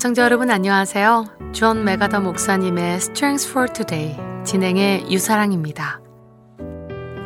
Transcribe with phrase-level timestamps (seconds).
[0.00, 1.26] 애청자 여러분 안녕하세요.
[1.52, 6.00] 존 맥아더 목사님의 Strength for Today 진행의 유사랑입니다.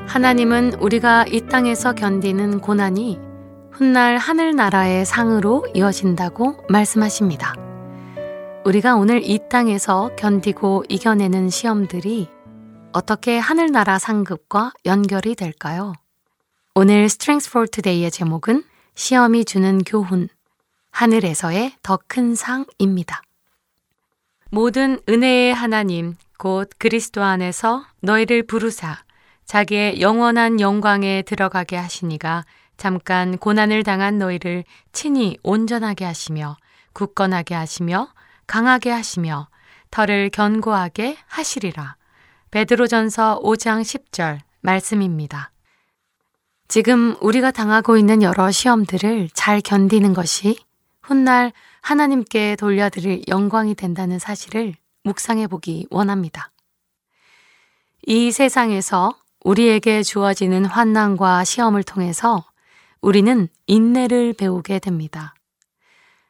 [0.08, 3.20] 하나님은 우리가 이 땅에서 견디는 고난이
[3.70, 7.54] 훗날 하늘나라의 상으로 이어진다고 말씀하십니다.
[8.64, 12.28] 우리가 오늘 이 땅에서 견디고 이겨내는 시험들이
[12.92, 15.92] 어떻게 하늘나라 상급과 연결이 될까요?
[16.74, 18.64] 오늘 Strength for Today의 제목은
[18.96, 20.28] 시험이 주는 교훈,
[20.94, 23.22] 하늘에서의 더 큰 상입니다.
[24.50, 29.02] 모든 은혜의 하나님, 곧 그리스도 안에서 너희를 부르사
[29.44, 32.44] 자기의 영원한 영광에 들어가게 하시니가
[32.76, 36.56] 잠깐 고난을 당한 너희를 친히 온전하게 하시며
[36.92, 38.08] 굳건하게 하시며
[38.46, 39.48] 강하게 하시며
[39.90, 41.96] 털을 견고하게 하시리라.
[42.52, 45.50] 베드로전서 5장 10절 말씀입니다.
[46.68, 50.56] 지금 우리가 당하고 있는 여러 시험들을 잘 견디는 것이
[51.04, 51.52] 훗날
[51.82, 56.50] 하나님께 돌려드릴 영광이 된다는 사실을 묵상해 보기 원합니다.
[58.06, 62.44] 이 세상에서 우리에게 주어지는 환난과 시험을 통해서
[63.02, 65.34] 우리는 인내를 배우게 됩니다.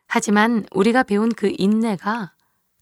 [0.08, 2.32] 하지만 우리가 배운 그 인내가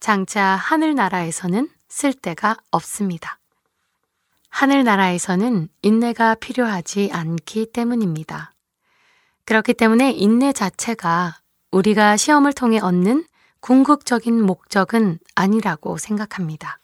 [0.00, 3.38] 장차 하늘나라에서는 쓸데가 없습니다.
[4.48, 8.52] 하늘나라에서는 인내가 필요하지 않기 때문입니다.
[9.44, 11.41] 그렇기 때문에 인내 자체가
[11.72, 13.24] 우리가 시험을 통해 얻는
[13.60, 16.78] 궁극적인 목적은 아니라고 생각합니다.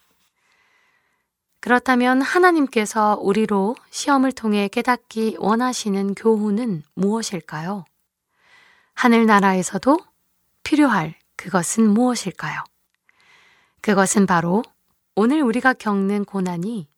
[1.60, 7.84] 그렇다면 하나님께서 우리로 시험을 통해 깨닫기 원하시는 교훈은 무엇일까요?
[8.94, 9.98] 하늘나라에서도
[10.62, 12.64] 필요할 그것은 무엇일까요?
[13.82, 14.62] 그것은 바로
[15.14, 16.88] 오늘 우리가 겪는 고난이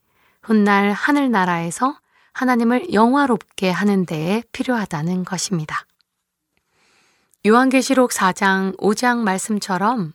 [0.42, 1.98] 훗날 하늘나라에서
[2.32, 5.86] 하나님을 영화롭게 하는 데에 필요하다는 것입니다.
[7.46, 10.12] 요한계시록 4장 5장 말씀처럼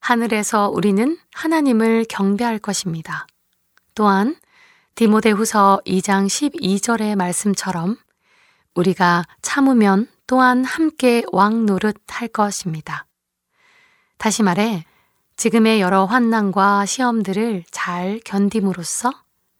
[0.00, 3.26] 하늘에서 우리는 하나님을 경배할 것입니다.
[3.94, 4.36] 또한
[4.94, 7.98] 디모데후서 2장 12절의 말씀처럼
[8.74, 13.04] 우리가 참으면 또한 함께 왕 노릇 할 것입니다.
[14.16, 14.86] 다시 말해
[15.36, 19.12] 지금의 여러 환난과 시험들을 잘 견딤으로써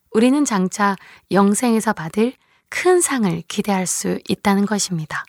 [0.09, 0.95] 우리는 장차
[1.29, 2.33] 영생에서 받을
[2.69, 5.25] 큰 상을 기대할 수 있다는 것입니다.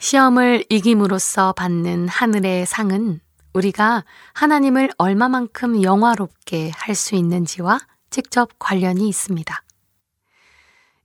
[0.00, 3.20] 시험을 이김으로써 받는 하늘의 상은
[3.52, 4.02] 우리가
[4.32, 7.78] 하나님을 얼마만큼 영화롭게 할 수 있는지와
[8.08, 9.62] 직접 관련이 있습니다.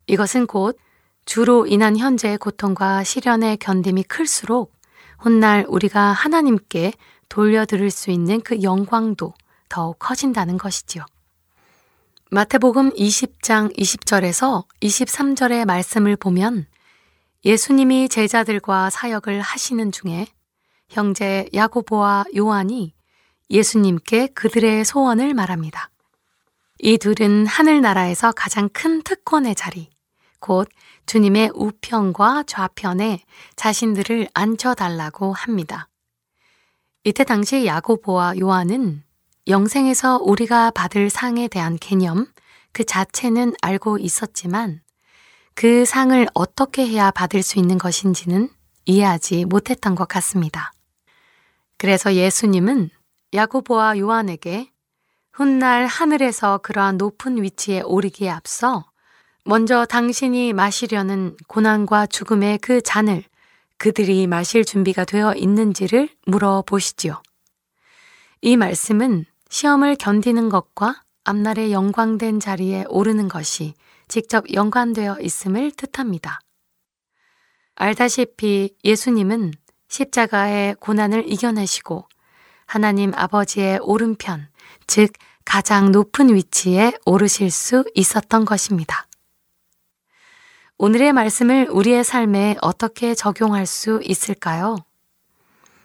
[0.07, 0.78] 이것은 곧
[1.25, 4.73] 주로 인한 현재의 고통과 시련의 견딤이 클수록
[5.19, 6.94] 훗날 우리가 하나님께
[7.28, 9.34] 돌려드릴 수 있는 그 영광도
[9.67, 11.05] 더욱 커진다는 것이지요.
[12.31, 16.66] 마태복음 20장 20절에서 23절의 말씀을 보면
[17.45, 20.25] 예수님이 제자들과 사역을 하시는 중에
[20.89, 22.95] 형제 야고보와 요한이
[23.51, 25.91] 예수님께 그들의 소원을 말합니다.
[26.79, 29.91] 이 둘은 하늘나라에서 가장 큰 특권의 자리,
[30.39, 30.67] 곧
[31.05, 33.23] 주님의 우편과 좌편에
[33.55, 35.88] 자신들을 앉혀달라고 합니다.
[37.03, 39.03] 이때 당시 야고보와 요한은
[39.47, 42.25] 영생에서 우리가 받을 상에 대한 개념
[42.72, 44.81] 그 자체는 알고 있었지만
[45.55, 48.49] 그 상을 어떻게 해야 받을 수 있는 것인지는
[48.83, 50.73] 이해하지 못했던 것 같습니다.
[51.78, 52.90] 그래서 예수님은
[53.34, 54.69] 야고보와 요한에게
[55.31, 58.85] 훗날 하늘에서 그러한 높은 위치에 오르기에 앞서
[59.46, 63.23] 먼저 당신이 마시려는 고난과 죽음의 그 잔을
[63.78, 67.22] 그들이 마실 준비가 되어 있는지를 물어보시지요.
[68.41, 73.73] 이 말씀은 시험을 견디는 것과 앞날의 영광된 자리에 오르는 것이
[74.07, 76.40] 직접 연관되어 있음을 뜻합니다.
[77.75, 79.53] 알다시피 예수님은
[79.87, 82.07] 십자가의 고난을 이겨내시고
[82.66, 84.47] 하나님 아버지의 오른편,
[84.87, 85.11] 즉
[85.46, 89.07] 가장 높은 위치에 오르실 수 있었던 것입니다.
[90.78, 94.78] 오늘의 말씀을 우리의 삶에 어떻게 적용할 수 있을까요?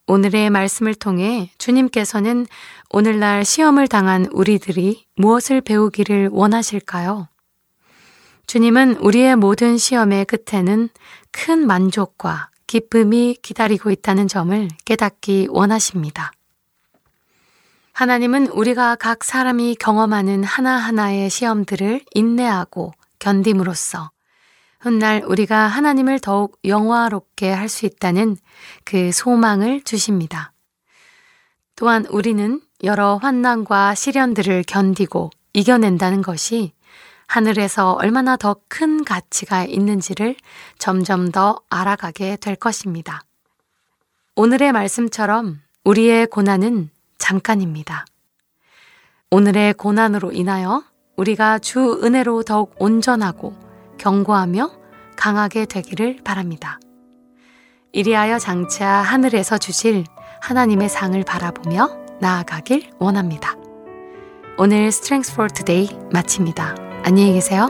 [0.06, 2.46] 오늘의 말씀을 통해 주님께서는
[2.90, 7.28] 오늘날 시험을 당한 우리들이 무엇을 배우기를 원하실까요?
[8.50, 10.88] 주님은 우리의 모든 시험의 끝에는
[11.30, 16.32] 큰 만족과 기쁨이 기다리고 있다는 점을 깨닫기 원하십니다.
[17.92, 24.10] 하나님은 우리가 각 사람이 경험하는 하나하나의 시험들을 인내하고 견딤으로써
[24.80, 28.36] 훗날 우리가 하나님을 더욱 영화롭게 할 수 있다는
[28.82, 30.52] 그 소망을 주십니다.
[31.76, 36.72] 또한 우리는 여러 환난과 시련들을 견디고 이겨낸다는 것이
[37.30, 40.34] 하늘에서 얼마나 더 큰 가치가 있는지를
[40.78, 43.22] 점점 더 알아가게 될 것입니다.
[44.34, 48.04] 오늘의 말씀처럼 우리의 고난은 잠깐입니다.
[49.30, 50.82] 오늘의 고난으로 인하여
[51.16, 53.54] 우리가 주 은혜로 더욱 온전하고
[53.98, 54.72] 경고하며
[55.14, 56.80] 강하게 되기를 바랍니다.
[57.92, 60.04] 이리하여 장차 하늘에서 주실
[60.42, 63.54] 하나님의 상을 바라보며 나아가길 원합니다.
[64.58, 66.89] 오늘 Strength for Today 마칩니다.
[67.02, 67.68] 안녕히 계세요.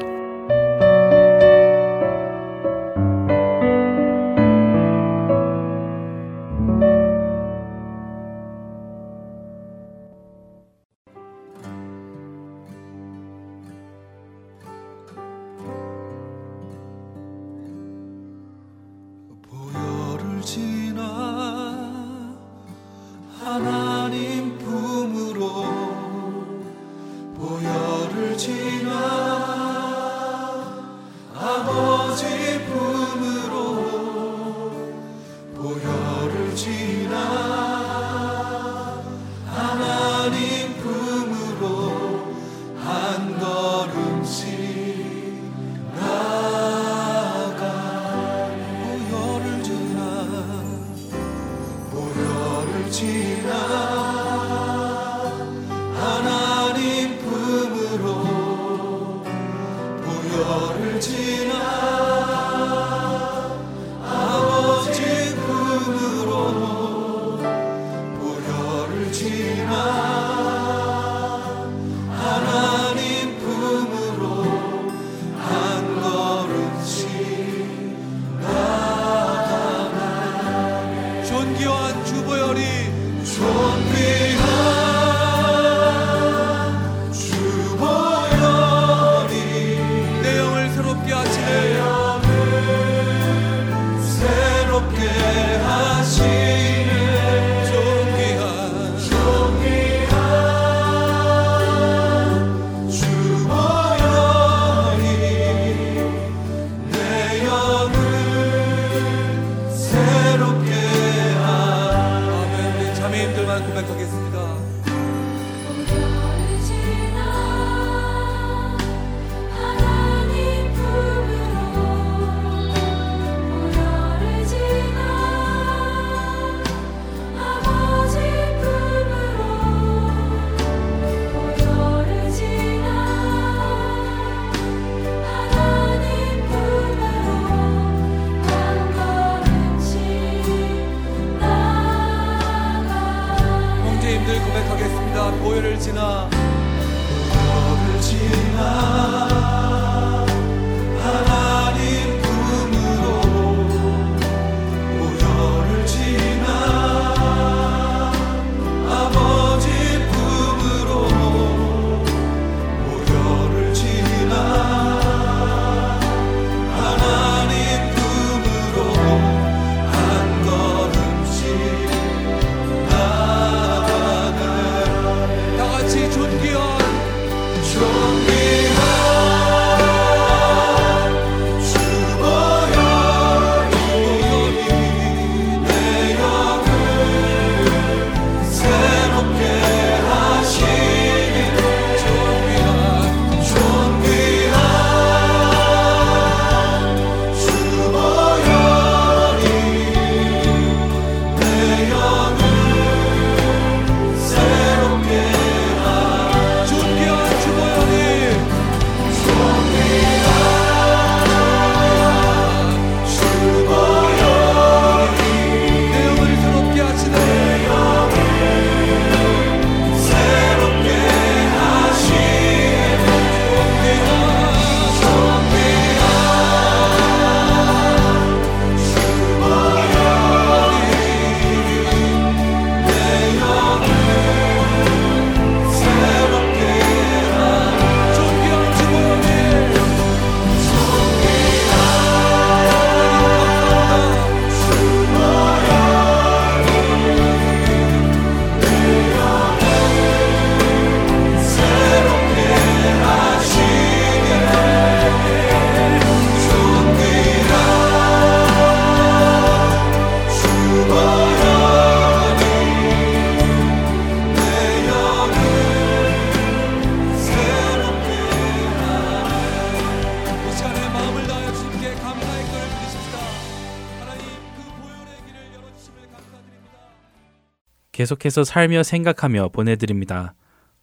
[278.00, 280.32] 계속해서 살며 생각하며 보내드립니다.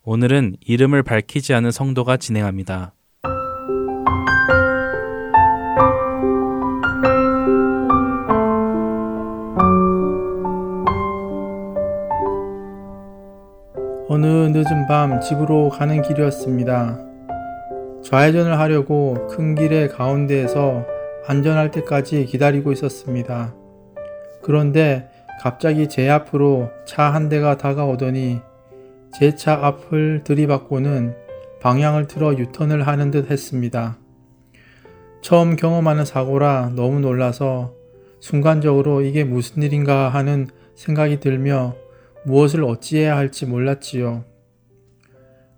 [0.04, 2.94] 오늘은 이름을 밝히지 않은 성도가 진행합니다.
[14.08, 17.00] 어느 늦은 밤 집으로 가는 길이었습니다.
[18.04, 20.86] 좌회전을 하려고 큰 길의 가운데에서
[21.26, 23.56] 안전할 때까지 기다리고 있었습니다.
[24.44, 28.42] 그런데 갑자기 제 앞으로 차 한 대가 다가오더니
[29.14, 31.16] 제 차 앞을 들이받고는
[31.62, 33.98] 방향을 틀어 유턴을 하는 듯 했습니다.
[35.22, 37.74] 처음 경험하는 사고라 너무 놀라서
[38.20, 41.76] 순간적으로 이게 무슨 일인가 하는 생각이 들며
[42.26, 44.24] 무엇을 어찌해야 할지 몰랐지요.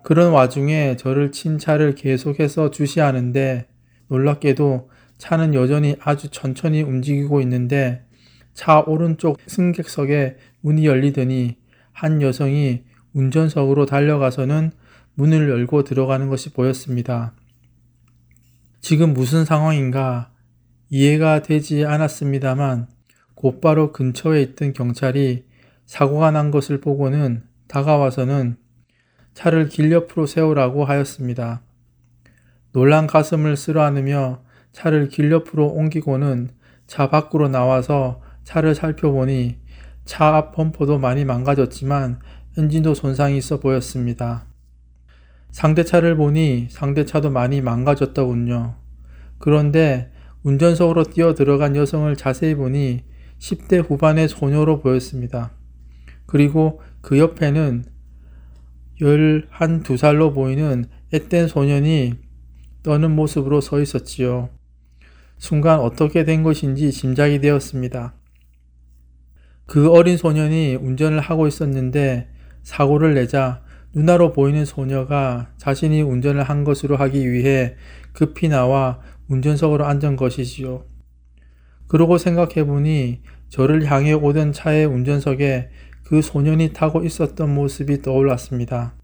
[0.02, 3.66] 그런 와중에 저를 친 차를 계속해서 주시하는데
[4.08, 8.04] 놀랍게도 차는 여전히 아주 천천히 움직이고 있는데
[8.54, 11.56] 차 오른쪽 승객석에 문이 열리더니
[11.92, 14.72] 한 여성이 운전석으로 달려가서는
[15.14, 17.34] 문을 열고 들어가는 것이 보였습니다.
[18.80, 20.30] 지금 무슨 상황인가
[20.88, 22.88] 이해가 되지 않았습니다만
[23.34, 25.44] 곧바로 근처에 있던 경찰이
[25.86, 28.56] 사고가 난 것을 보고는 다가와서는
[29.34, 31.62] 차를 길 옆으로 세우라고 하였습니다.
[32.72, 34.42] 놀란 가슴을 쓸어안으며
[34.72, 36.50] 차를 길 옆으로 옮기고는
[36.86, 39.58] 차 밖으로 나와서 차를 살펴보니
[40.04, 42.18] 차 앞 범퍼도 많이 망가졌지만
[42.58, 44.46] 엔진도 손상이 있어 보였습니다.
[45.52, 48.74] 상대차를 보니 상대차도 많이 망가졌더군요.
[49.38, 50.10] 그런데
[50.42, 53.04] 운전석으로 뛰어 들어간 여성을 자세히 보니
[53.38, 55.52] 10대 후반의 소녀로 보였습니다.
[56.26, 57.84] 그리고 그 옆에는
[59.00, 62.14] 열한 두 살로 보이는 앳된 소년이
[62.82, 64.50] 떠는 모습으로 서 있었지요.
[65.38, 68.19] 순간 어떻게 된 것인지 짐작이 되었습니다.
[69.70, 72.26] 그 어린 소년이 운전을 하고 있었는데
[72.64, 73.62] 사고를 내자
[73.94, 77.76] 누나로 보이는 소녀가 자신이 운전을 한 것으로 하기 위해
[78.12, 78.98] 급히 나와
[79.28, 80.86] 운전석으로 앉은 것이지요.
[81.86, 85.70] 그러고 생각해 보니 저를 향해 오던 차의 운전석에
[86.02, 88.96] 그 소년이 타고 있었던 모습이 떠올랐습니다.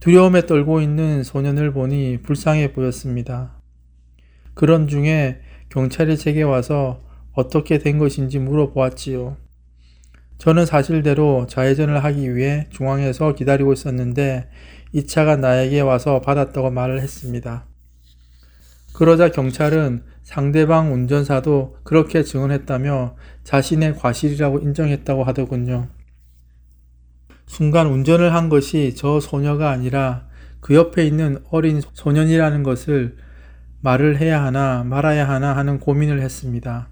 [0.00, 3.52] 두려움에 떨고 있는 소년을 보니 불쌍해 보였습니다.
[4.54, 7.06] 그런 중에 경찰이 제게 와서
[7.38, 9.36] 어떻게 된 것인지 물어보았지요.
[10.38, 14.50] 저는 사실대로 좌회전을 하기 위해 중앙에서 기다리고 있었는데
[14.92, 17.64] 이 차가 나에게 와서 받았다고 말을 했습니다.
[18.92, 23.14] 그러자 경찰은 상대방 운전사도 그렇게 증언했다며
[23.44, 25.86] 자신의 과실이라고 인정했다고 하더군요.
[27.46, 30.26] 순간 운전을 한 것이 저 소녀가 아니라
[30.58, 33.16] 그 옆에 있는 어린 소년이라는 것을
[33.80, 36.88] 말을 해야 하나 말아야 하나 하는 고민을 했습니다.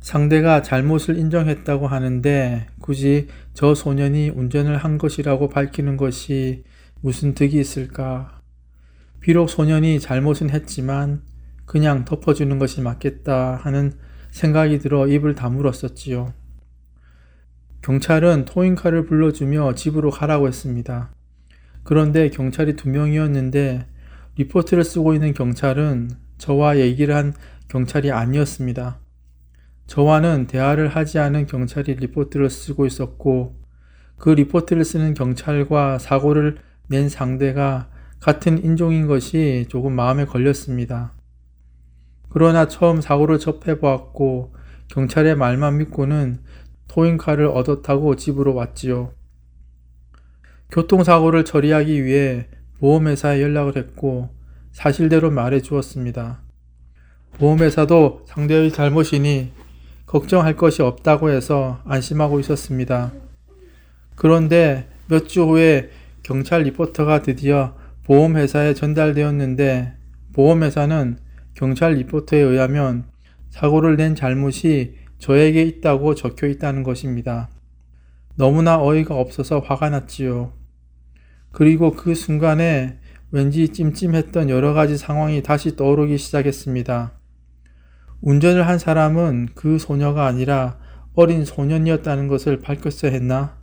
[0.00, 6.64] 상대가 잘못을 인정했다고 하는데 굳이 저 소년이 운전을 한 것이라고 밝히는 것이
[7.00, 8.40] 무슨 득이 있을까?
[9.20, 11.22] 비록 소년이 잘못은 했지만
[11.64, 13.92] 그냥 덮어주는 것이 맞겠다 하는
[14.30, 16.32] 생각이 들어 입을 다물었었지요.
[17.82, 21.10] 경찰은 토잉카를 불러주며 집으로 가라고 했습니다.
[21.82, 23.86] 그런데 경찰이 두 명이었는데
[24.36, 27.32] 리포트를 쓰고 있는 경찰은 저와 얘기를 한
[27.68, 28.98] 경찰이 아니었습니다.
[29.86, 33.56] 저와는 대화를 하지 않은 경찰이 리포트를 쓰고 있었고
[34.16, 37.88] 그 리포트를 쓰는 경찰과 사고를 낸 상대가
[38.20, 41.12] 같은 인종인 것이 조금 마음에 걸렸습니다.
[42.28, 44.54] 그러나 처음 사고를 접해 보았고
[44.88, 46.40] 경찰의 말만 믿고는
[46.88, 49.12] 토잉카를 얻어 타고 집으로 왔지요.
[50.70, 52.48] 교통사고를 처리하기 위해
[52.80, 54.30] 보험회사에 연락을 했고
[54.72, 56.42] 사실대로 말해 주었습니다.
[57.38, 59.52] 보험회사도 상대의 잘못이니
[60.06, 63.12] 걱정할 것이 없다고 해서 안심하고 있었습니다.
[64.14, 65.90] 그런데 몇 주 후에
[66.22, 69.94] 경찰 리포터가 드디어 보험회사에 전달되었는데
[70.32, 71.18] 보험회사는
[71.54, 73.04] 경찰 리포터에 의하면
[73.50, 77.48] 사고를 낸 잘못이 저에게 있다고 적혀 있다는 것입니다.
[78.36, 80.52] 너무나 어이가 없어서 화가 났지요.
[81.52, 82.98] 그리고 그 순간에
[83.30, 87.15] 왠지 찜찜했던 여러 가지 상황이 다시 떠오르기 시작했습니다.
[88.20, 90.78] 운전을 한 사람은 그 소녀가 아니라
[91.14, 93.56] 어린 소년이었다는 것을 밝혔어야 했나?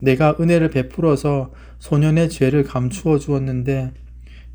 [0.00, 3.92] 내가 은혜를 베풀어서 소년의 죄를 감추어 주었는데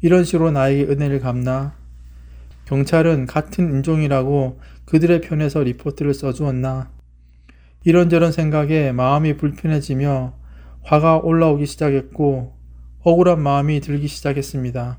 [0.01, 1.75] 이런 식으로 나에게 은혜를 갚나?
[2.65, 6.92] 경찰은 같은 인종이라고 그들의 편에서 리포트를 써주었나?
[7.84, 10.34] 이런저런 생각에 마음이 불편해지며
[10.84, 12.53] 화가 올라오기 시작했고
[13.01, 14.98] 억울한 마음이 들기 시작했습니다.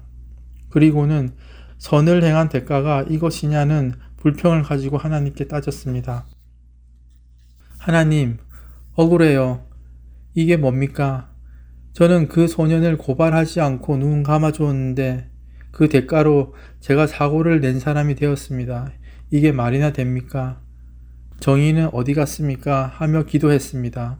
[0.71, 1.31] 그리고는
[1.78, 6.26] 선을 행한 대가가 이것이냐는 불평을 가지고 하나님께 따졌습니다.
[7.78, 8.38] 하나님,
[8.95, 9.66] 억울해요.
[10.33, 11.31] 이게 뭡니까?
[11.93, 15.31] 저는 그 소년을 고발하지 않고 눈 감아주었는데
[15.73, 18.93] 그 대가로 제가 사고를 낸 사람이 되었습니다.
[19.31, 20.62] 이게 말이나 됩니까?
[21.40, 22.87] 정의는 어디 갔습니까?
[22.87, 24.16] 하며 기도했습니다.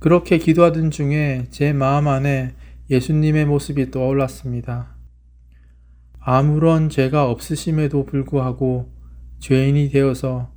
[0.00, 2.52] 그렇게 기도하던 중에 제 마음 안에
[2.90, 5.01] 예수님의 모습이 떠올랐습니다.
[6.24, 8.92] 아무런 죄가 없으심에도 불구하고
[9.40, 10.52] 죄인이 되어서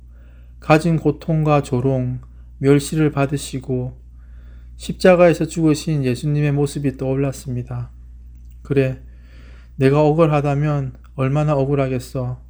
[0.60, 2.20] 가진 고통과 조롱,
[2.58, 4.00] 멸시를 받으시고
[4.76, 7.90] 십자가에서 죽으신 예수님의 모습이 떠올랐습니다.
[8.62, 9.02] 그래,
[9.74, 12.40] 내가 억울하다면 얼마나 억울하겠어.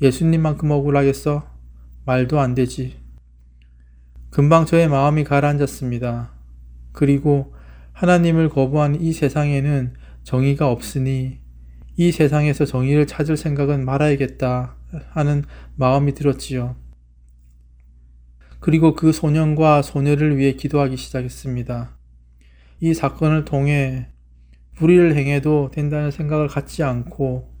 [0.00, 1.48] 예수님만큼 억울하겠어?
[2.06, 2.98] 말도 안 되지.
[4.30, 6.30] 금방 저의 마음이 가라앉았습니다.
[6.92, 7.54] 그리고
[7.92, 11.43] 하나님을 거부한 이 세상에는 정의가 없으니
[11.96, 14.76] 이 세상에서 정의를 찾을 생각은 말아야겠다
[15.10, 15.44] 하는
[15.76, 16.76] 마음이 들었지요.
[18.58, 21.96] 그리고 그 소년과 소녀를 위해 기도하기 시작했습니다.
[22.80, 24.08] 이 사건을 통해
[24.76, 27.52] 불의를 행해도 된다는 생각을 갖지 않고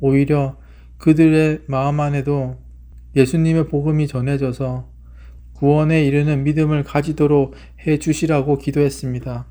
[0.00, 0.58] 오히려
[0.98, 2.58] 그들의 마음 안에도
[3.14, 4.90] 예수님의 복음이 전해져서
[5.54, 7.54] 구원에 이르는 믿음을 가지도록
[7.86, 9.46] 해 주시라고 기도했습니다.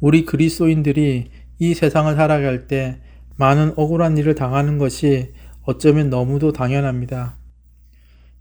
[0.00, 1.30] 우리 그리스도인들이
[1.62, 3.00] 이 세상을 살아갈 때
[3.36, 7.36] 많은 억울한 일을 당하는 것이 어쩌면 너무도 당연합니다.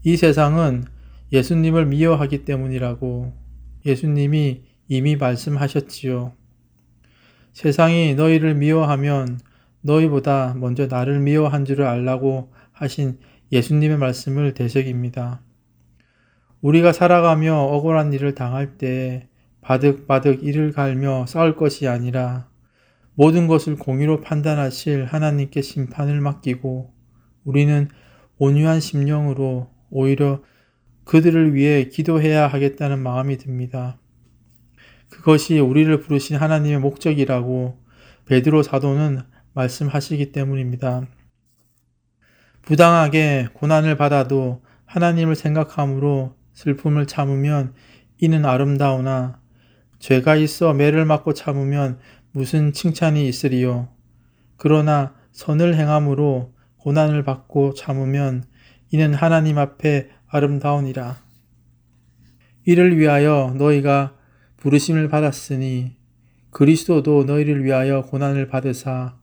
[0.04, 0.86] 이 세상은
[1.32, 3.32] 예수님을 미워하기 때문이라고
[3.86, 6.34] 예수님이 이미 말씀하셨지요.
[7.54, 9.40] 세상이 너희를 미워하면
[9.82, 13.20] 너희보다 먼저 나를 미워한 줄을 알라고 하신
[13.52, 15.44] 예수님의 말씀을 대적입니다.
[16.62, 19.28] 우리가 살아가며 억울한 일을 당할 때
[19.62, 22.50] 바득바득 이를 갈며 싸울 것이 아니라
[23.22, 26.92] 모든 것을 공의로 판단하실 하나님께 심판을 맡기고
[27.44, 27.88] 우리는
[28.40, 30.42] 온유한 심령으로 오히려
[31.04, 34.00] 그들을 위해 기도해야 하겠다는 마음이 듭니다.
[35.10, 37.78] 그것이 우리를 부르신 하나님의 목적이라고
[38.26, 39.20] 베드로 사도는
[39.54, 41.06] 말씀하시기 때문입니다.
[42.64, 47.76] 부당하게 고난을 받아도 하나님을 생각함으로 슬픔을 참으면
[48.18, 49.40] 이는 아름다우나
[50.00, 52.00] 죄가 있어 매를 맞고 참으면
[52.32, 53.90] 무슨 칭찬이 있으리요.
[54.58, 58.44] 그러나 선을 행함으로 고난을 받고 참으면
[58.90, 61.18] 이는 하나님 앞에 아름다우니라.
[62.66, 64.16] 이를 위하여 너희가
[64.58, 65.98] 부르심을 받았으니
[66.52, 69.18] 그리스도도 너희를 위하여 고난을 받으사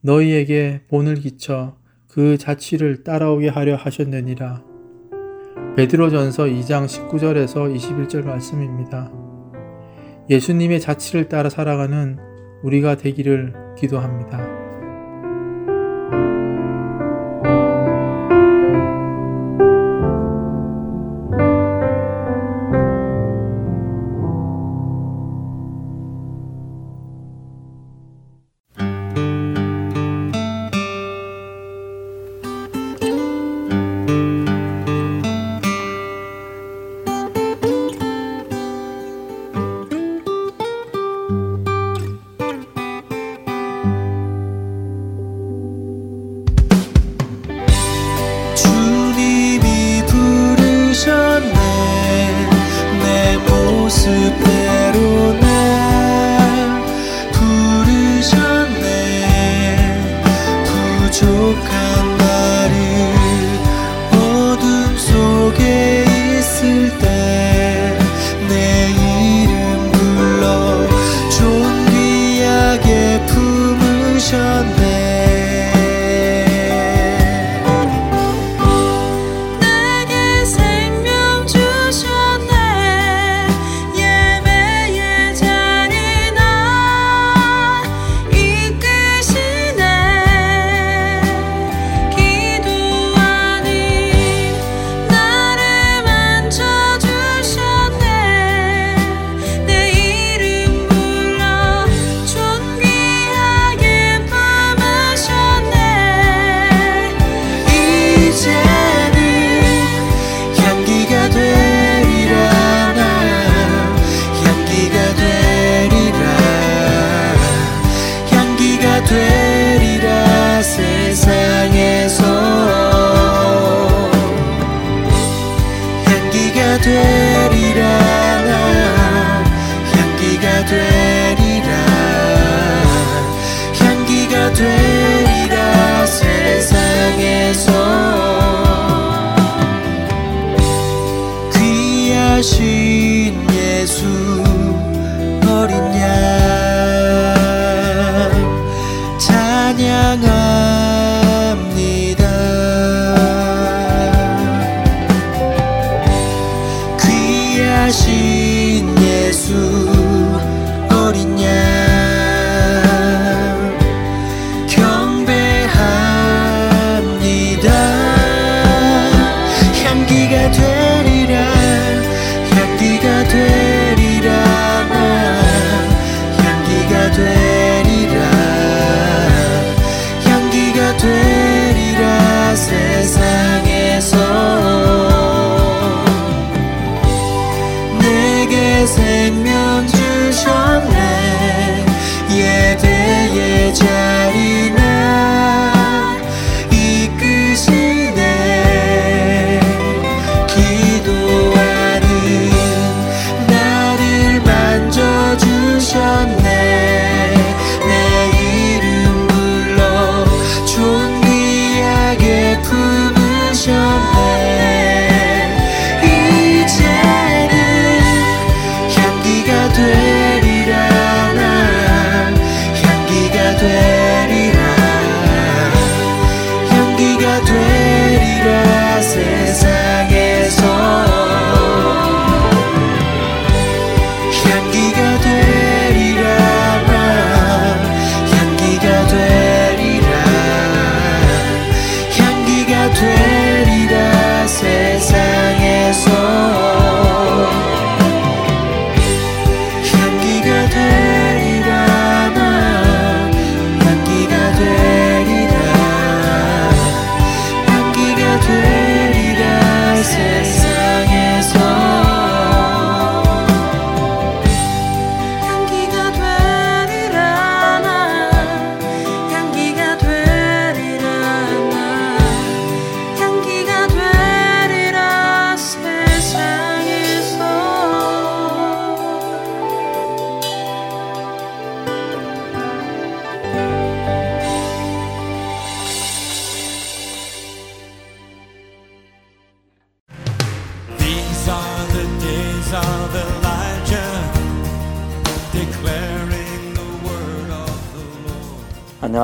[0.00, 1.76] 너희에게 본을 끼쳐
[2.08, 4.64] 그 자취를 따라오게 하려 하셨느니라.
[5.76, 9.12] 베드로전서 2장 19절에서 21절 말씀입니다.
[10.30, 12.27] 예수님의 자취를 따라 살아가는
[12.62, 14.67] 우리가 되기를 기도합니다.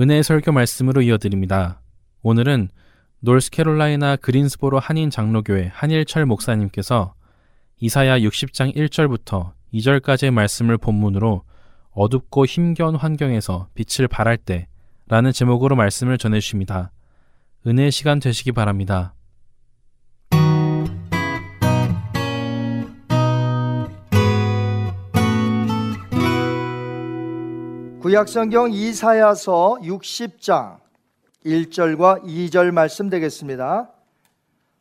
[0.00, 1.82] 은혜의 설교 말씀으로 이어드립니다.
[2.22, 2.70] 오늘은
[3.18, 7.12] 노스캐롤라이나 그린스보로 한인 장로교회 한일철 목사님께서
[7.80, 11.42] 이사야 60장 1절부터 2절까지의 말씀을 본문으로
[11.90, 14.68] 어둡고 힘겨운 환경에서 빛을 발할 때
[15.06, 16.92] 라는 제목으로 말씀을 전해 주십니다.
[17.66, 19.12] 은혜의 시간 되시기 바랍니다.
[28.00, 30.78] 구약성경 이사야서 60장
[31.44, 33.90] 1절과 2절 말씀 되겠습니다.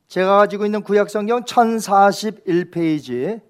[0.08, 3.42] 제가 가지고 있는 구약성경 1041페이지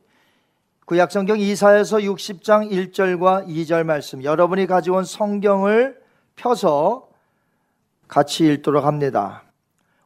[0.86, 6.02] 구약성경 이사야서 60장 1절과 2절 말씀 여러분이 가지고 온 성경을
[6.36, 7.08] 펴서
[8.08, 9.44] 같이 읽도록 합니다.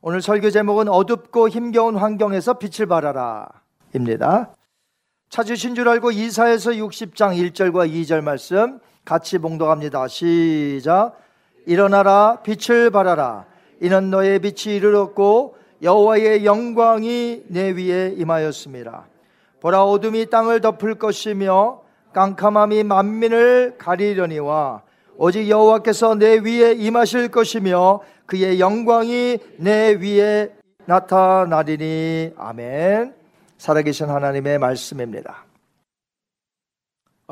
[0.01, 3.47] 오늘 설교 제목은 어둡고 힘겨운 환경에서 빛을 발하라
[3.95, 4.53] 입니다.
[5.29, 10.07] 찾으신 줄 알고 이사에서 60장 1절과 2절 말씀 같이 봉독합니다.
[10.07, 11.17] 시작.
[11.65, 13.45] 일어나라 빛을 발하라.
[13.81, 19.05] 이는 너의 빛이 이르렀고 여호와의 영광이 내 위에 임하였습니다.
[19.59, 21.81] 보라 어둠이 땅을 덮을 것이며
[22.13, 24.83] 깜깜함이 만민을 가리려니와
[25.17, 30.53] 오직 여호와께서 내 위에 임하실 것이며 그의 영광이 내 위에
[30.85, 33.13] 나타나리니 아멘.
[33.57, 35.45] 살아계신 하나님의 말씀입니다.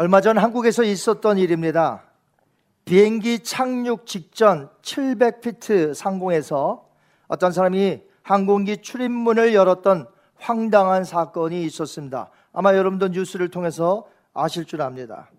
[0.01, 2.01] 얼마 전 한국에서 있었던 일입니다.
[2.85, 6.89] 비행기 착륙 직전 700피트 상공에서
[7.27, 12.31] 어떤 사람이 항공기 출입문을 열었던 황당한 사건이 있었습니다.
[12.51, 15.29] 아마 여러분도 뉴스를 통해서 아실 줄 압니다.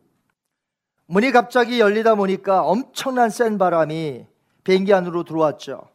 [1.07, 4.27] 문이 갑자기 열리다 보니까 엄청난 센 바람이
[4.63, 5.89] 비행기 안으로 들어왔죠.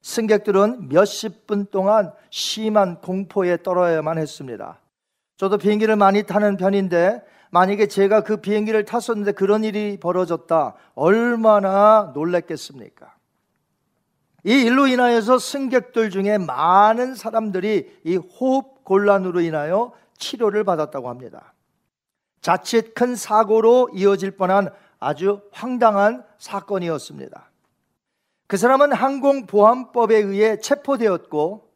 [0.00, 4.80] 승객들은 몇십 분 동안 심한 공포에 떨어야만 했습니다.
[5.36, 10.74] 저도 비행기를 많이 타는 편인데 만약에 제가 그 비행기를 탔었는데 그런 일이 벌어졌다.
[10.96, 13.14] 얼마나 놀랐겠습니까?
[14.42, 21.54] 이 일로 인하여서 승객들 중에 많은 사람들이 이 호흡 곤란으로 인하여 치료를 받았다고 합니다.
[22.40, 27.52] 자칫 큰 사고로 이어질 뻔한 아주 황당한 사건이었습니다.
[28.48, 31.70] 그 사람은 항공보안법에 의해 체포되었고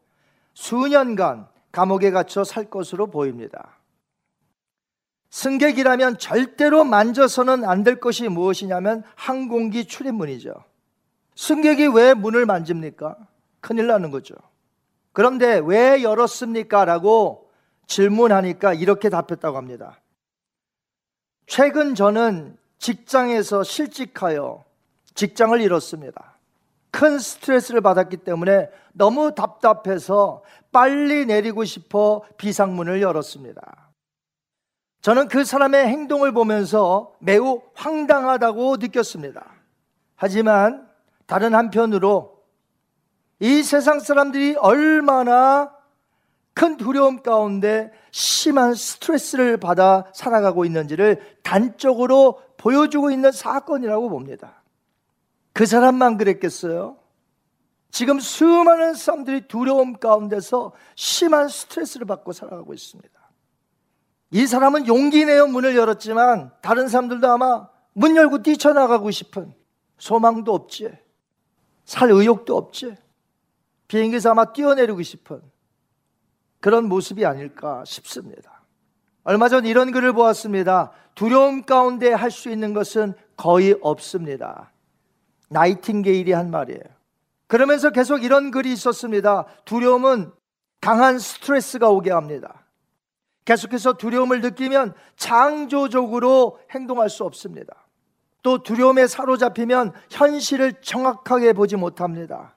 [0.55, 3.78] 수년간 감옥에 갇혀 살 것으로 보입니다.
[5.29, 10.53] 승객이라면 절대로 만져서는 안 될 것이 무엇이냐면 항공기 출입문이죠.
[11.35, 13.15] 승객이 왜 문을 만집니까?
[13.61, 14.35] 큰일 나는 거죠.
[15.13, 16.85] 그런데 왜 열었습니까?
[16.85, 17.49] 라고
[17.87, 19.99] 질문하니까 이렇게 답했다고 합니다.
[21.47, 24.63] 최근 저는 직장에서 실직하여
[25.15, 26.35] 직장을 잃었습니다.
[26.91, 33.88] 큰 스트레스를 받았기 때문에 너무 답답해서 빨리 내리고 싶어 비상문을 열었습니다.
[35.01, 39.45] 저는 그 사람의 행동을 보면서 매우 황당하다고 느꼈습니다.
[40.15, 40.87] 하지만
[41.25, 42.39] 다른 한편으로
[43.39, 45.73] 이 세상 사람들이 얼마나
[46.53, 54.61] 큰 두려움 가운데 심한 스트레스를 받아 살아가고 있는지를 단적으로 보여주고 있는 사건이라고 봅니다.
[55.53, 56.97] 그 사람만 그랬겠어요?
[57.91, 63.18] 지금 수많은 사람들이 두려움 가운데서 심한 스트레스를 받고 살아가고 있습니다.
[64.31, 69.53] 이 사람은 용기 내어 문을 열었지만 다른 사람들도 아마 문 열고 뛰쳐나가고 싶은
[69.97, 70.89] 소망도 없지.
[71.85, 72.95] 살 의욕도 없지.
[73.87, 75.41] 비행기에서 아마 뛰어내리고 싶은
[76.59, 78.63] 그런 모습이 아닐까 싶습니다.
[79.23, 80.91] 얼마 전 이런 글을 보았습니다.
[81.15, 84.71] 두려움 가운데 할 수 있는 것은 거의 없습니다.
[85.49, 86.81] 나이팅게일이 한 말이에요.
[87.47, 89.45] 그러면서 계속 이런 글이 있었습니다.
[89.65, 90.31] 두려움은
[90.81, 92.63] 강한 스트레스가 오게 합니다.
[93.49, 97.87] 계속해서 두려움을 느끼면 창조적으로 행동할 수 없습니다.
[98.43, 102.55] 또 두려움에 사로잡히면 현실을 정확하게 보지 못합니다.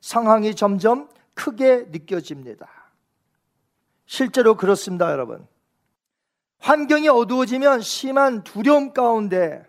[0.00, 2.68] 상황이 점점 크게 느껴집니다.
[4.04, 5.46] 실제로 그렇습니다, 여러분.
[6.58, 9.64] 환경이 어두워지면 심한 두려움 가운데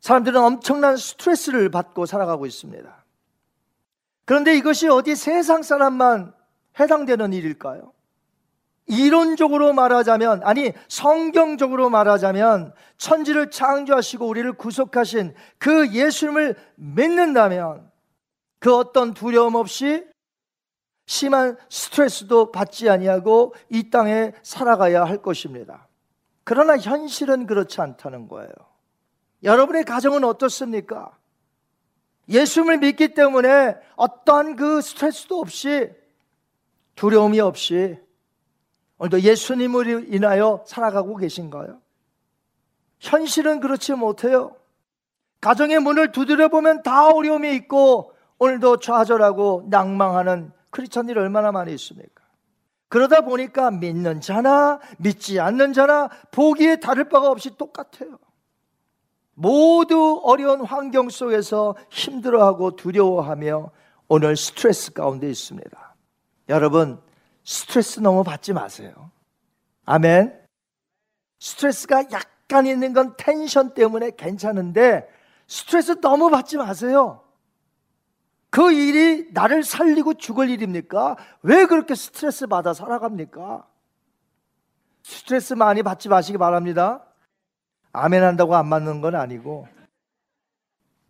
[0.00, 3.04] 사람들은 엄청난 스트레스를 받고 살아가고 있습니다.
[4.24, 6.34] 그런데 이것이 어디 세상 사람만
[6.80, 7.92] 해당되는 일일까요?
[8.88, 17.90] 이론적으로 말하자면, 아니, 성경적으로 말하자면, 천지를 창조하시고 우리를 구속하신 그 예수님을 믿는다면,
[18.58, 20.04] 그 어떤 두려움 없이
[21.06, 25.86] 심한 스트레스도 받지 아니하고 이 땅에 살아가야 할 것입니다.
[26.44, 28.50] 그러나 현실은 그렇지 않다는 거예요.
[29.42, 31.16] 여러분의 가정은 어떻습니까?
[32.28, 35.90] 예수님을 믿기 때문에 어떠한 그 스트레스도 없이
[36.94, 37.98] 두려움이 없이
[38.98, 41.80] 오늘도 예수님을 인하여 살아가고 계신가요?
[42.98, 44.56] 현실은 그렇지 못해요.
[45.40, 52.24] 가정의 문을 두드려 보면 다 어려움이 있고 오늘도 좌절하고 낭망하는 크리스천들이 얼마나 많이 있습니까?
[52.88, 58.18] 그러다 보니까 믿는 자나 믿지 않는 자나 보기에 다를 바가 없이 똑같아요.
[59.34, 63.70] 모두 어려운 환경 속에서 힘들어하고 두려워하며
[64.08, 65.94] 오늘 스트레스 가운데 있습니다.
[66.48, 67.00] 여러분,
[67.48, 69.10] 스트레스 너무 받지 마세요.
[69.86, 70.38] 아멘.
[71.40, 75.08] 스트레스가 약간 있는 건 텐션 때문에 괜찮은데
[75.46, 77.24] 스트레스 너무 받지 마세요.
[78.50, 81.16] 그 일이 나를 살리고 죽을 일입니까?
[81.40, 83.66] 왜 그렇게 스트레스 받아 살아갑니까?
[85.02, 87.02] 스트레스 많이 받지 마시기 바랍니다.
[87.94, 89.66] 아멘 한다고 안 맞는 건 아니고.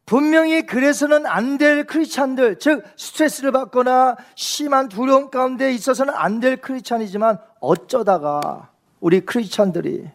[0.09, 7.38] 분명히 그래서는 안 될 크리스찬들, 즉 스트레스를 받거나 심한 두려움 가운데 있어서는 안 될 크리스찬이지만
[7.61, 10.09] 어쩌다가 우리 크리스찬들이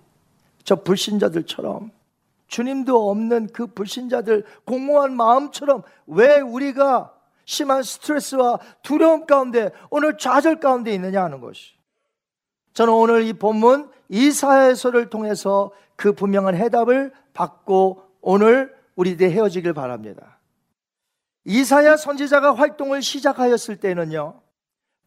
[0.64, 1.92] 저 불신자들처럼
[2.48, 7.14] 주님도 없는 그 불신자들 공허한 마음처럼 왜 우리가
[7.46, 11.74] 심한 스트레스와 두려움 가운데 오늘 좌절 가운데 있느냐 하는 것이.
[12.74, 20.40] 저는 오늘 이 본문 이사야서를 통해서 그 분명한 해답을 받고 오늘 우리들 헤어지길 바랍니다.
[21.46, 24.42] 이사야 선지자가 활동을 시작하였을 때는요.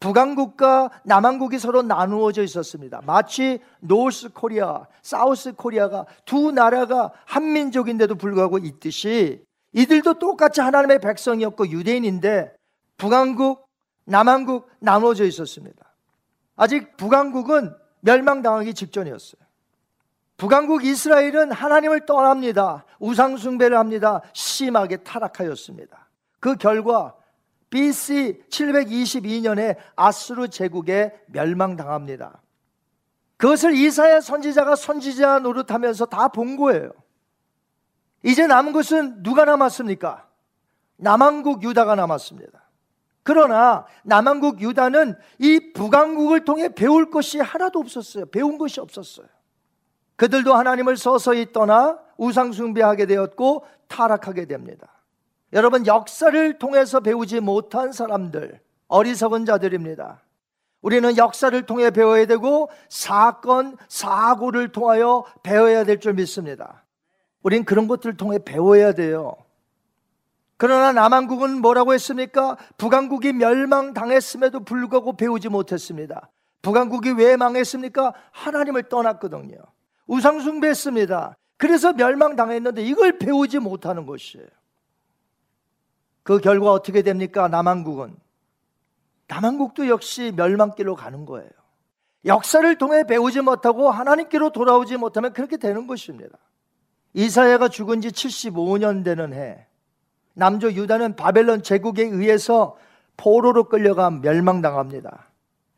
[0.00, 3.00] 북왕국과 남왕국이 서로 나누어져 있었습니다.
[3.06, 12.54] 마치 North Korea, South Korea가 두 나라가 한민족인데도 불구하고 있듯이 이들도 똑같이 하나님의 백성이었고 유대인인데
[12.98, 13.66] 북왕국,
[14.04, 15.94] 남왕국 나누어져 있었습니다.
[16.56, 19.45] 아직 북왕국은 멸망당하기 직전이었어요.
[20.36, 22.84] 북왕국 이스라엘은 하나님을 떠납니다.
[22.98, 24.20] 우상숭배를 합니다.
[24.34, 26.08] 심하게 타락하였습니다.
[26.40, 27.14] 그 결과
[27.70, 32.42] BC 722년에 아수르 제국에 멸망당합니다.
[33.38, 36.90] 그것을 이사야 선지자가 선지자 노릇하면서 다 본 거예요.
[38.22, 40.26] 이제 남은 것은 누가 남았습니까?
[40.96, 42.62] 남한국 유다가 남았습니다.
[43.22, 48.26] 그러나 남한국 유다는 이 북한국을 통해 배울 것이 하나도 없었어요.
[48.26, 49.26] 배운 것이 없었어요.
[50.16, 54.88] 그들도 하나님을 서서히 떠나 우상숭배하게 되었고 타락하게 됩니다.
[55.52, 60.22] 여러분 역사를 통해서 배우지 못한 사람들 어리석은 자들입니다.
[60.82, 66.84] 우리는 역사를 통해 배워야 되고 사건 사고를 통하여 배워야 될 줄 믿습니다.
[67.42, 69.36] 우린 그런 것들을 통해 배워야 돼요.
[70.56, 72.56] 그러나 남한국은 뭐라고 했습니까?
[72.78, 76.30] 북한국이 멸망당했음에도 불구하고 배우지 못했습니다.
[76.62, 78.14] 북한국이 왜 망했습니까?
[78.32, 79.58] 하나님을 떠났거든요.
[80.06, 81.36] 우상숭배했습니다.
[81.56, 84.46] 그래서 멸망당했는데 이걸 배우지 못하는 것이에요.
[86.22, 87.48] 그 결과 어떻게 됩니까?
[87.48, 88.16] 남한국은.
[89.28, 91.48] 남한국도 역시 멸망길로 가는 거예요.
[92.24, 96.36] 역사를 통해 배우지 못하고 하나님께로 돌아오지 못하면 그렇게 되는 것입니다.
[97.14, 99.66] 이사야가 죽은 지 75년 되는 해,
[100.34, 102.76] 남조 유다는 바벨론 제국에 의해서
[103.16, 105.30] 포로로 끌려가 멸망당합니다.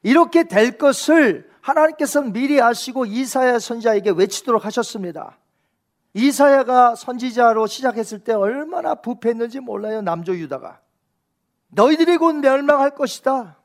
[0.02, 5.38] 이렇게 될 것을 하나님께서 미리 아시고 이사야 선자에게 외치도록 하셨습니다.
[6.14, 10.80] 이사야가 선지자로 시작했을 때 얼마나 부패했는지 몰라요, 남조 유다가.
[11.68, 13.58] 너희들이 곧 멸망할 것이다.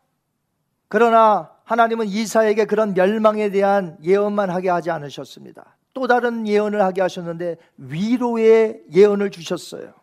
[0.90, 5.78] 그러나 하나님은 이사에게 그런 멸망에 대한 예언만 하게 하지 않으셨습니다.
[5.94, 9.94] 또 다른 예언을 하게 하셨는데 위로의 예언을 주셨어요.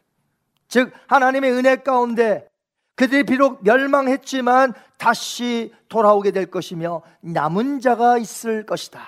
[0.69, 2.49] 즉 하나님의 은혜 가운데
[2.95, 9.01] 그들이 비록 멸망했지만 다시 돌아오게 될 것이며 남은 자가 있을 것이다.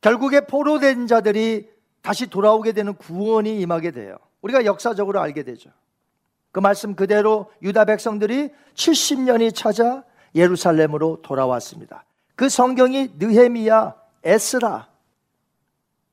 [0.00, 1.70] 결국에 포로된 자들이
[2.02, 4.16] 다시 돌아오게 되는 구원이 임하게 돼요.
[4.42, 5.70] 우리가 역사적으로 알게 되죠.
[6.50, 10.02] 그 말씀 그대로 유다 백성들이 70년이 찾아
[10.34, 12.04] 예루살렘으로 돌아왔습니다.
[12.34, 13.94] 그 성경이 느헤미야,
[14.24, 14.88] 에스라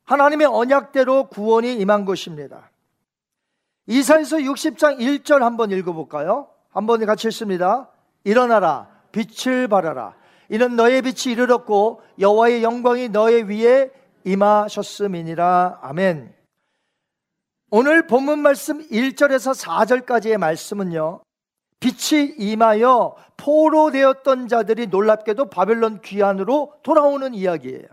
[0.04, 2.70] 하나님의 언약대로 구원이 임한 것입니다.
[3.88, 6.46] 이사에서 60장 1절 한번 읽어볼까요?
[6.70, 7.90] 한번 같이 읽습니다.
[8.24, 10.14] 일어나라, 빛을 발하라.
[10.48, 13.90] 이는 너의 빛이 이르렀고 여호와의 영광이 너의 위에
[14.24, 15.80] 임하셨음이니라.
[15.82, 16.34] 아멘.
[17.70, 21.20] 오늘 본문 말씀 1절에서 4절까지의 말씀은요.
[21.80, 27.86] 빛이 임하여 포로되었던 자들이 놀랍게도 바벨론 귀환으로 돌아오는 이야기예요.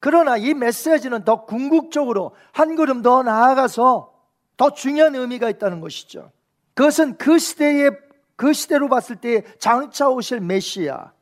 [0.00, 4.12] 그러나 이 메시지는 더 궁극적으로 한 걸음 더 나아가서
[4.56, 6.32] 더 중요한 의미가 있다는 것이죠.
[6.74, 7.90] 그것은 그 시대에
[8.36, 11.12] 그 시대로 봤을 때 장차 오실 메시아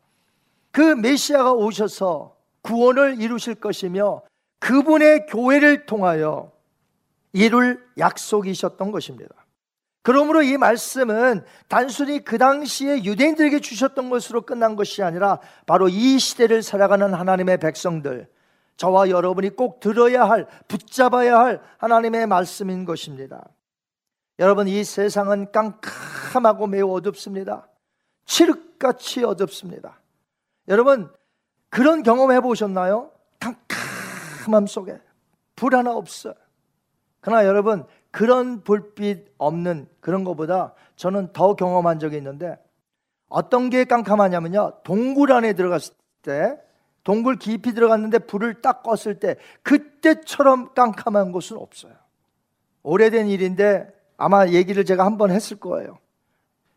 [0.71, 4.23] 그 메시아가 오셔서 구원을 이루실 것이며
[4.59, 6.53] 그분의 교회를 통하여
[7.33, 9.35] 이룰 약속이셨던 것입니다.
[10.03, 16.63] 그러므로 이 말씀은 단순히 그 당시에 유대인들에게 주셨던 것으로 끝난 것이 아니라 바로 이 시대를
[16.63, 18.29] 살아가는 하나님의 백성들,
[18.77, 23.49] 저와 여러분이 꼭 들어야 할, 붙잡아야 할 하나님의 말씀인 것입니다.
[24.39, 25.81] 여러분, 이 세상은 깜깜
[26.43, 27.69] 하고 매우 어둡습니다.
[28.27, 30.01] 칠흑같이 어둡습니다.
[30.69, 31.11] 여러분,
[31.69, 33.11] 그런 경험 해보셨나요?
[33.41, 34.99] 깜깜함 속에
[35.57, 36.35] 불 하나 없어요.
[37.21, 42.57] 그러나 여러분, 그런 불빛 없는 그런 것보다 저는 더 경험한 적이 있는데
[43.29, 44.83] 어떤 게 깜깜하냐면요.
[44.85, 46.57] 동굴 안에 들어갔을 때
[47.03, 51.93] 동굴 깊이 들어갔는데 불을 딱 껐을 때 그때처럼 깜깜한 곳은 없어요.
[52.83, 55.99] 오래된 일인데 아마 얘기를 제가 한 번 했을 거예요.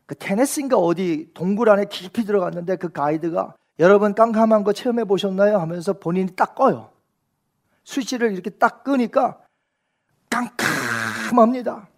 [0.08, 5.60] 그 테네스인가 어디 동굴 안에 깊이 들어갔는데 그 가이드가 여러분 깜깜한 거 체험해 보셨나요?
[5.60, 6.90] 하면서 본인이 딱 꺼요.
[7.84, 9.38] 스위치를 이렇게 딱 끄니까
[10.30, 11.90] 깜깜합니다.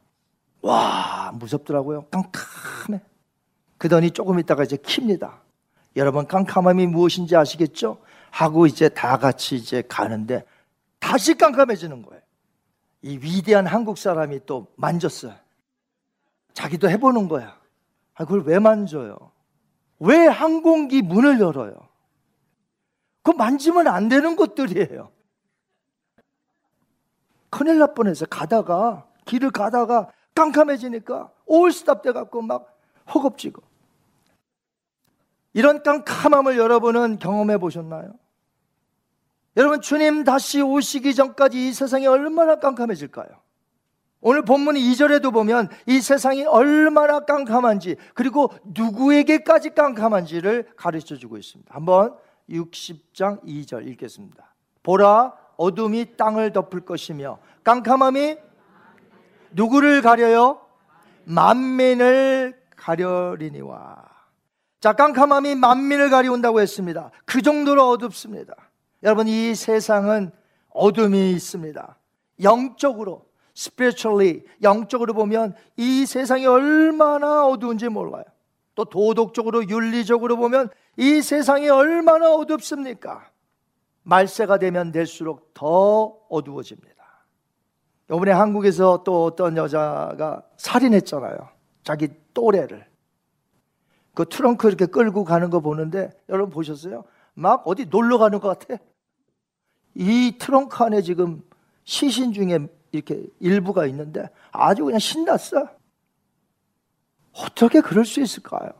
[0.61, 2.07] 와, 무섭더라고요.
[2.09, 3.01] 깜깜해.
[3.77, 5.37] 그더니 조금 있다가 이제 킵니다.
[5.95, 8.01] 여러분 깜깜함이 무엇인지 아시겠죠?
[8.31, 10.43] 하고 이제 다 같이 이제 가는데
[10.99, 12.21] 다시 깜깜해지는 거예요.
[13.03, 15.33] 이 위대한 한국 사람이 또 만졌어요.
[16.53, 17.58] 자기도 해보는 거야.
[18.19, 19.17] 아, 그걸 왜 만져요?
[19.99, 21.73] 왜 항공기 문을 열어요?
[23.23, 25.09] 그거 만지면 안 되는 것들이에요.
[27.49, 32.77] 큰일 날 뻔해서 가다가 길을 가다가 깜깜해지니까 올스탑 돼갖고 막
[33.13, 33.63] 허겁지겁.
[35.53, 38.13] 이런 깜깜함을 여러분은 경험해 보셨나요?
[39.55, 43.29] 여러분 주님 다시 오시기 전까지 이 세상이 얼마나 깜깜해질까요?
[44.21, 51.73] 오늘 본문 2절에도 보면 이 세상이 얼마나 깜깜한지 그리고 누구에게까지 깜깜한지를 가르쳐 주고 있습니다.
[51.73, 52.15] 한번
[52.49, 54.55] 60장 2절 읽겠습니다.
[54.83, 58.37] 보라 어둠이 땅을 덮을 것이며 깜깜함이
[59.51, 60.61] 누구를 가려요?
[61.25, 64.09] 만민을 가려리니와.
[64.79, 67.11] 자, 깜깜함이 만민을 가리운다고 했습니다.
[67.25, 68.53] 그 정도로 어둡습니다.
[69.03, 70.31] 여러분, 이 세상은
[70.69, 71.97] 어둠이 있습니다.
[72.41, 73.25] 영적으로,
[73.59, 78.23] spiritually, 영적으로 보면 이 세상이 얼마나 어두운지 몰라요.
[78.73, 83.29] 또 도덕적으로, 윤리적으로 보면 이 세상이 얼마나 어둡습니까?
[84.03, 86.95] 말세가 되면 될수록 더 어두워집니다.
[88.05, 91.37] 이번에 한국에서 또 어떤 여자가 살인했잖아요.
[91.83, 92.87] 자기 또래를.
[94.13, 97.03] 그 트렁크 이렇게 끌고 가는 거 보는데 여러분 보셨어요?
[97.33, 98.81] 막 어디 놀러 가는 것 같아.
[99.95, 101.43] 이 트렁크 안에 지금
[101.83, 105.69] 시신 중에 이렇게 일부가 있는데 아주 그냥 신났어.
[107.33, 108.71] 어떻게 그럴 수 있을까요?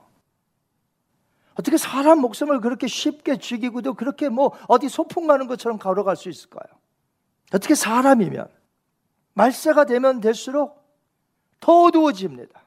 [1.55, 6.63] 어떻게 사람 목숨을 그렇게 쉽게 죽이고도 그렇게 뭐 어디 소풍 가는 것처럼 걸어갈 수 있을까요?
[7.53, 8.47] 어떻게 사람이면
[9.33, 10.79] 말세가 되면 될수록
[11.59, 12.61] 더 어두워집니다.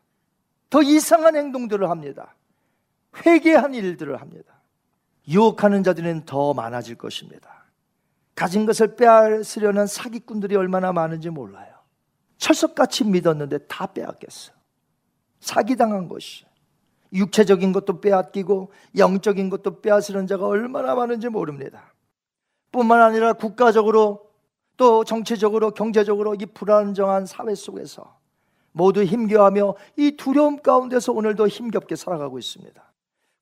[0.71, 2.35] 더 이상한 행동들을 합니다.
[3.25, 4.61] 회개한 일들을 합니다.
[5.29, 7.62] 유혹하는 자들은 더 많아질 것입니다.
[8.35, 11.73] 가진 것을 빼앗으려는 사기꾼들이 얼마나 많은지 몰라요.
[12.39, 14.53] 철석같이 믿었는데 다 빼앗겼어.
[15.41, 16.45] 사기당한 것이.
[17.13, 21.93] 육체적인 것도 빼앗기고 영적인 것도 빼앗으는 자가 얼마나 많은지 모릅니다.
[22.71, 24.31] 뿐만 아니라 국가적으로
[24.79, 28.19] 또 정치적으로 경제적으로 이 불안정한 사회 속에서
[28.73, 32.83] 모두 힘겨워하며 이 두려움 가운데서 오늘도 힘겹게 살아가고 있습니다.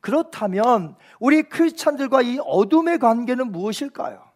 [0.00, 4.29] 그렇다면 우리 크리스찬들과 이 어둠의 관계는 무엇일까요?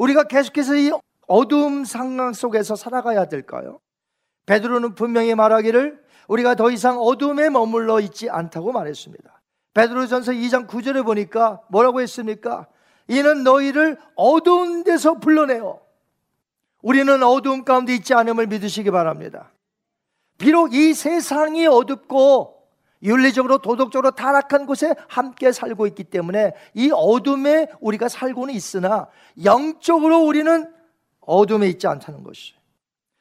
[0.00, 0.90] 우리가 계속해서 이
[1.26, 3.80] 어둠 상황 속에서 살아가야 될까요?
[4.46, 9.42] 베드로는 분명히 말하기를 우리가 더 이상 어둠에 머물러 있지 않다고 말했습니다.
[9.74, 12.66] 베드로전서 2장 9절에 보니까 뭐라고 했습니까?
[13.08, 15.80] 이는 너희를 어두운 데서 불러내어
[16.82, 19.52] 우리는 어두움 가운데 있지 않음을 믿으시기 바랍니다.
[20.38, 22.59] 비록 이 세상이 어둡고
[23.02, 29.08] 윤리적으로 도덕적으로 타락한 곳에 함께 살고 있기 때문에 이 어둠에 우리가 살고는 있으나
[29.42, 30.72] 영적으로 우리는
[31.20, 32.54] 어둠에 있지 않다는 것이.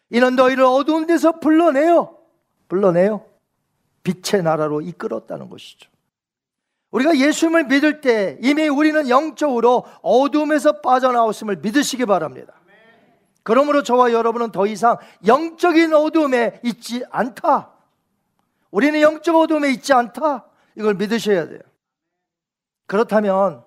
[0.10, 2.18] 이는 너희를 어두운 데서 불러내요.
[2.68, 3.26] 불러내요.
[4.04, 5.90] 빛의 나라로 이끌었다는 것이죠.
[6.92, 12.54] 우리가 예수님을 믿을 때 이미 우리는 영적으로 어둠에서 빠져나왔음을 믿으시기 바랍니다.
[13.44, 17.72] 그러므로 저와 여러분은 더 이상 영적인 어둠에 있지 않다.
[18.72, 20.46] 우리는 영적 어둠에 있지 않다.
[20.76, 21.60] 이걸 믿으셔야 돼요.
[22.86, 23.64] 그렇다면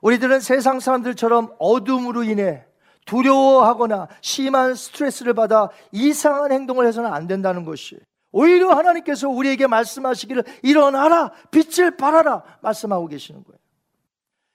[0.00, 2.64] 우리들은 세상 사람들처럼 어둠으로 인해
[3.06, 7.98] 두려워하거나 심한 스트레스를 받아 이상한 행동을 해서는 안 된다는 것이
[8.30, 13.58] 오히려 하나님께서 우리에게 말씀하시기를 일어나라 빛을 발하라 말씀하고 계시는 거예요.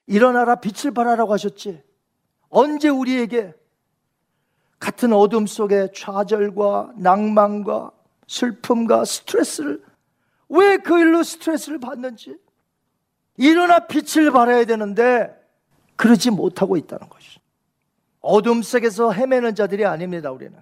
[0.05, 1.81] 일어나라 빛을 발하라고 하셨지.
[2.49, 3.53] 언제 우리에게
[4.79, 7.91] 같은 어둠 속에 좌절과 낭만과
[8.27, 9.83] 슬픔과 스트레스를
[10.49, 12.37] 왜 그 일로 스트레스를 받는지?
[13.37, 15.33] 일어나 빛을 발해야 되는데
[15.95, 17.39] 그러지 못하고 있다는 것이
[18.21, 20.57] 어둠 속에서 헤매는 자들이 아닙니다 우리는.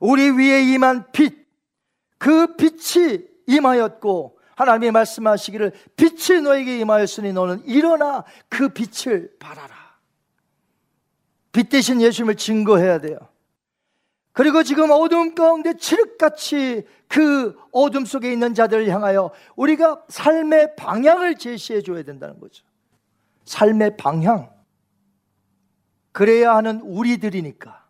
[0.00, 1.44] 우리 위에 임한 빛
[2.24, 9.74] 그 빛이 임하였고 하나님이 말씀하시기를 빛이 너에게 임하였으니 너는 일어나 그 빛을 발하라.
[11.52, 13.18] 빛 대신 예수님을 증거해야 돼요
[14.34, 21.82] 그리고 지금 어둠 가운데 칠흑같이 그 어둠 속에 있는 자들을 향하여 우리가 삶의 방향을 제시해
[21.82, 22.64] 줘야 된다는 거죠.
[23.44, 24.52] 삶의 방향.
[26.10, 27.86] 그래야 하는 우리들이니까.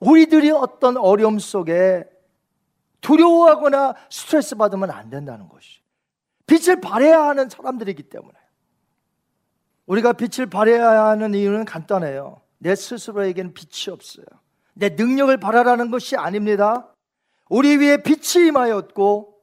[0.00, 2.04] 우리들이 어떤 어려움 속에
[3.00, 5.82] 두려워하거나 스트레스 받으면 안 된다는 것이.
[6.46, 8.36] 빛을 발해야 하는 사람들이기 때문에.
[9.86, 12.42] 우리가 빛을 발해야 하는 이유는 간단해요.
[12.58, 14.26] 내 스스로에게는 빛이 없어요.
[14.76, 16.92] 내 능력을 발하라는 것이 아닙니다.
[17.48, 19.34] 우리 위에 빛이 임하였고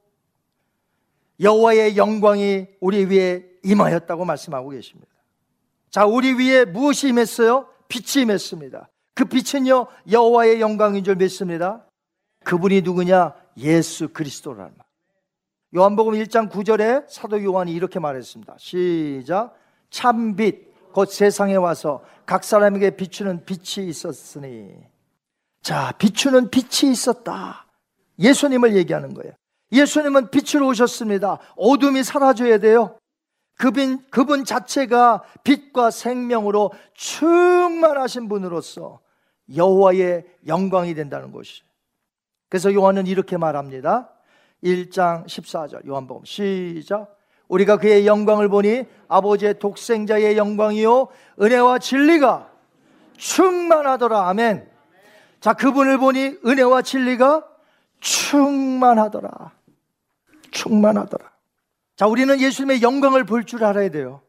[1.40, 5.12] 여호와의 영광이 우리 위에 임하였다고 말씀하고 계십니다.
[5.90, 7.68] 자, 우리 위에 무엇이 임했어요?
[7.88, 8.90] 빛이 임했습니다.
[9.16, 11.86] 그 빛은요 여호와의 영광인 줄 믿습니다.
[12.44, 13.34] 그분이 누구냐?
[13.58, 14.86] 예수 그리스도라는 말.
[15.76, 18.56] 요한복음 1장 9절에 사도 요한이 이렇게 말했습니다.
[18.60, 19.56] 시작.
[19.90, 24.72] 참 빛 곧 세상에 와서 각 사람에게 비추는 빛이 있었으니
[25.64, 27.66] 자, 비추는 빛이 있었다.
[28.20, 29.32] 예수님을 얘기하는 거예요.
[29.72, 31.40] 예수님은 빛으로 오셨습니다.
[31.56, 32.98] 어둠이 사라져야 돼요.
[33.58, 39.00] 그분, 그분 자체가 빛과 생명으로 충만하신 분으로서
[39.56, 41.64] 여호와의 영광이 된다는 것이.
[42.50, 44.10] 그래서 요한은 이렇게 말합니다.
[44.64, 47.18] 1장 14절 요한복음 시작.
[47.48, 51.08] 우리가 그의 영광을 보니 아버지의 독생자의 영광이요
[51.42, 52.52] 은혜와 진리가
[53.18, 54.28] 충만하더라.
[54.30, 54.73] 아멘.
[55.44, 57.46] 자, 그분을 보니 은혜와 진리가
[58.00, 59.52] 충만하더라.
[60.52, 61.32] 충만하더라.
[61.98, 64.22] 자, 우리는 예수님의 영광을 볼 줄 알아야 돼요.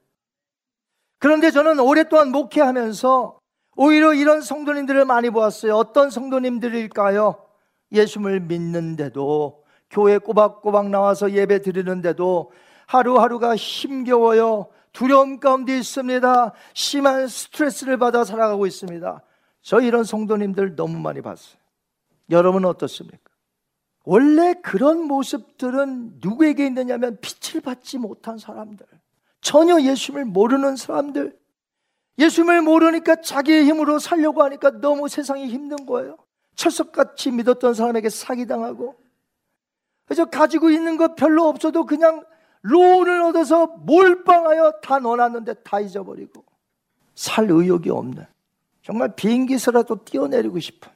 [1.21, 3.39] 그런데 저는 오랫동안 목회하면서
[3.77, 5.77] 오히려 이런 성도님들을 많이 보았어요.
[5.77, 7.37] 어떤 성도님들일까요?
[7.93, 12.51] 예수님을 믿는데도 교회 꼬박꼬박 나와서 예배 드리는데도
[12.89, 14.67] 하루하루가 힘겨워요.
[14.93, 16.53] 두려움 가운데 있습니다.
[16.73, 19.23] 심한 스트레스를 받아 살아가고 있습니다.
[19.65, 21.57] 저 이런 성도님들 너무 많이 봤어요.
[22.31, 23.19] 여러분은 어떻습니까?
[24.05, 28.87] 원래 그런 모습들은 누구에게 있느냐면 빛을 받지 못한 사람들.
[29.41, 31.39] 전혀 예수님을 모르는 사람들.
[32.19, 36.19] 예수님을 모르니까 자기의 힘으로 살려고 하니까 너무 세상이 힘든 거예요.
[36.57, 38.97] 철석같이 믿었던 사람에게 사기당하고.
[40.05, 42.23] 그래서 가지고 있는 것 별로 없어도 그냥
[42.61, 46.45] 로운을 얻어서 몰빵하여 다 넣어놨는데 다 잊어버리고.
[47.15, 48.34] 살 의욕이 없는.
[48.85, 50.93] 정말 비행기에서라도 뛰어내리고 싶은.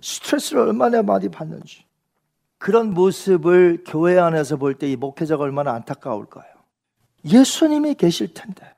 [0.00, 1.84] 스트레스를 얼마나 많이 받는지.
[2.58, 6.50] 그런 모습을 교회 안에서 볼 때 이 목회자가 얼마나 안타까울까요?
[7.24, 8.74] 예수님이 계실 텐데.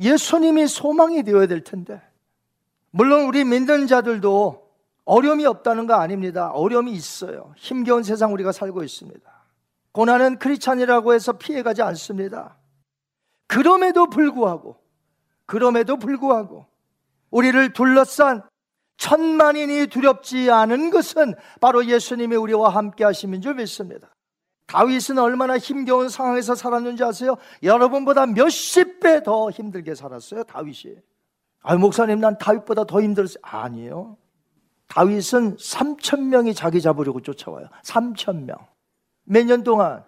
[0.00, 2.00] 예수님이 소망이 되어야 될 텐데.
[2.90, 4.64] 물론 우리 믿는 자들도
[5.04, 6.50] 어려움이 없다는 거 아닙니다.
[6.50, 7.52] 어려움이 있어요.
[7.56, 9.20] 힘겨운 세상 우리가 살고 있습니다.
[9.92, 12.56] 고난은 크리찬이라고 해서 피해가지 않습니다.
[13.46, 14.76] 그럼에도 불구하고,
[15.46, 16.66] 그럼에도 불구하고,
[17.34, 18.42] 우리를 둘러싼
[18.96, 24.14] 천만인이 두렵지 않은 것은 바로 예수님이 우리와 함께 하심인 줄 믿습니다.
[24.68, 27.36] 다윗은 얼마나 힘겨운 상황에서 살았는지 아세요?
[27.62, 30.94] 여러분보다 몇십 배 더 힘들게 살았어요, 다윗이.
[31.62, 33.40] 아, 목사님, 난 다윗보다 더 힘들었어요.
[33.42, 34.16] 아니에요.
[34.86, 37.66] 다윗은 3천 명이 자기 잡으려고 쫓아와요.
[37.82, 38.56] 3천 명.
[39.24, 40.04] 몇 년 동안?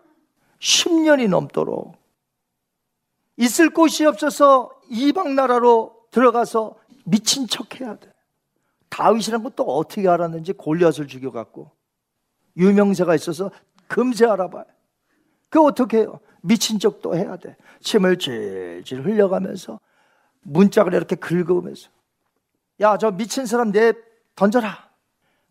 [0.61, 1.97] 10년이 넘도록.
[3.37, 6.77] 있을 곳이 없어서 이방 나라로 들어가서
[7.07, 8.13] 미친 척 해야 돼.
[8.89, 11.71] 다윗이란 것도 어떻게 알았는지 골리앗을 죽여갖고
[12.57, 13.51] 유명세가 있어서
[13.89, 14.65] 금세 알아봐요.
[15.49, 16.21] 그 어떻게 해요?
[16.43, 17.57] 미친 척도 해야 돼.
[17.81, 19.81] 침을 질질 흘려가면서
[20.43, 21.91] 문짝을 이렇게 긁으면서
[22.81, 23.93] 야 저 미친 사람 내
[24.35, 24.91] 던져라.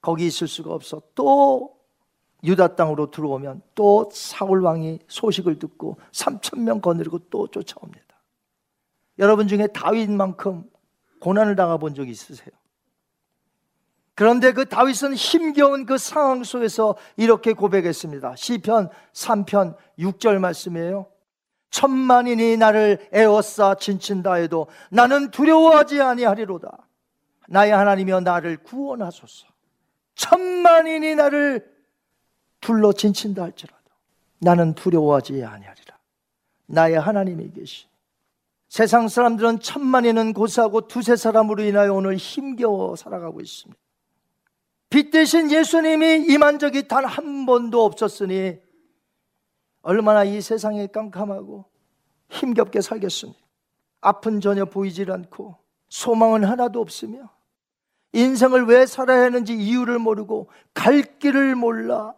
[0.01, 1.01] 거기 있을 수가 없어.
[1.15, 1.75] 또
[2.43, 8.05] 유다 땅으로 들어오면 또 사울 왕이 소식을 듣고 3천 명 거느리고 또 쫓아옵니다.
[9.19, 10.69] 여러분 중에 다윗만큼
[11.25, 12.51] 고난을 당해본 적 있으세요?
[14.13, 18.35] 그런데 그 다윗은 힘겨운 그 상황 속에서 이렇게 고백했습니다.
[18.35, 21.07] 시편 3편 6절 말씀이에요.
[21.71, 26.87] 천만인이 나를 에워싸 진친다 해도 나는 두려워하지 아니하리로다.
[27.47, 29.47] 나의 하나님이여 나를 구원하소서.
[30.13, 31.67] 천만인이 나를
[32.61, 33.81] 둘러 진친다 할지라도
[34.37, 35.97] 나는 두려워하지 아니하리라.
[36.67, 37.87] 나의 하나님이 계시.
[38.69, 43.79] 세상 사람들은 천만인은 고사하고 두세 사람으로 인하여 오늘 힘겨워 살아가고 있습니다.
[44.89, 48.57] 빛 대신 예수님이 임한 적이 단 한 번도 없었으니
[49.81, 51.65] 얼마나 이 세상에 깜깜하고
[52.29, 53.39] 힘겹게 살겠습니까?
[54.01, 55.57] 앞은 전혀 보이질 않고
[55.89, 57.29] 소망은 하나도 없으며
[58.13, 62.15] 인생을 왜 살아야 하는지 이유를 모르고 갈 길을 몰라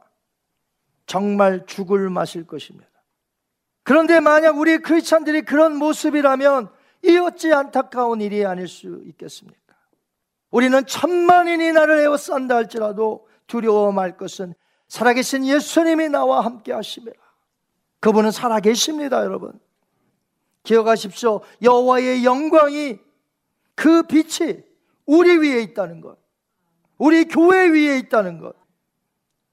[1.08, 2.88] 정말 죽을 마실 것입니다.
[3.88, 6.68] 그런데 만약 우리 크리스찬들이 그런 모습이라면
[7.06, 9.76] 이 어찌 안타까운 일이 아닐 수 있겠습니까?
[10.52, 14.54] 우리는 천만인이 나를 에워싼다 할지라도 두려워 말 것은
[14.90, 17.16] 살아계신 예수님이 나와 함께 하심이라.
[18.02, 19.58] 그분은 살아계십니다, 여러분.
[20.64, 21.40] 기억하십시오.
[21.62, 23.00] 여호와의 영광이
[23.74, 24.64] 그 빛이
[25.06, 26.18] 우리 위에 있다는 것.
[26.98, 28.54] 우리 교회 위에 있다는 것.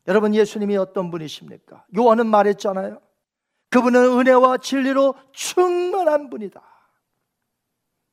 [0.09, 1.87] 여러분 예수님이 어떤 분이십니까?
[1.97, 2.99] 요한은 말했잖아요.
[3.75, 6.63] 그분은 은혜와 진리로 충만한 분이다.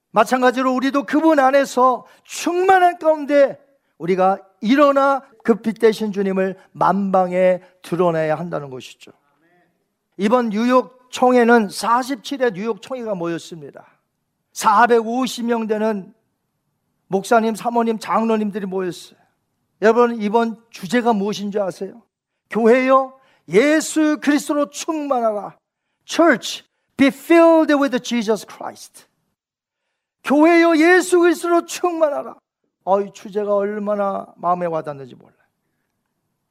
[0.09, 3.64] 마찬가지로 우리도 그분 안에서 충만한 가운데
[3.99, 9.12] 우리가 일어나 그빛 대신 주님을 만방에 드러내야 한다는 것이죠.
[10.18, 13.86] 이번 뉴욕 총회는 47회 뉴욕 총회가 모였습니다.
[14.53, 16.12] 450명 되는
[17.05, 19.20] 목사님, 사모님, 장로님들이 모였어요.
[19.84, 22.01] 여러분 이번 주제가 무엇인 줄 아세요?
[22.49, 23.21] 교회요
[23.52, 25.58] 예수 그리스도로 충만하라.
[26.06, 26.64] Church
[26.97, 29.06] be filled with Jesus Christ.
[30.24, 32.36] 교회요 예수 그리스도로 충만하라.
[32.84, 35.36] 어, 이 주제가 얼마나 마음에 와닿는지 몰라요.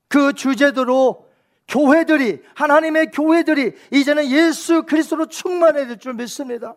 [0.08, 1.28] 그 주제대로
[1.68, 6.74] 교회들이 하나님의 교회들이 이제는 예수 그리스도로 충만해야 될 줄 믿습니다.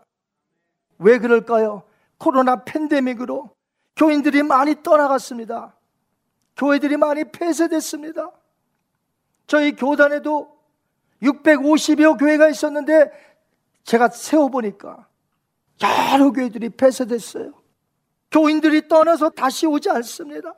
[1.00, 1.84] 왜 그럴까요?
[2.20, 3.50] 코로나 팬데믹으로
[3.96, 5.76] 교인들이 많이 떠나갔습니다.
[6.56, 8.32] 교회들이 많이 폐쇄됐습니다.
[9.48, 10.58] 저희 교단에도
[11.22, 13.12] 650여 교회가 있었는데
[13.84, 15.08] 제가 세어보니까
[15.82, 17.54] 여러 교회들이 폐쇄됐어요.
[18.32, 20.54] 교인들이 떠나서 다시 오지 않습니다.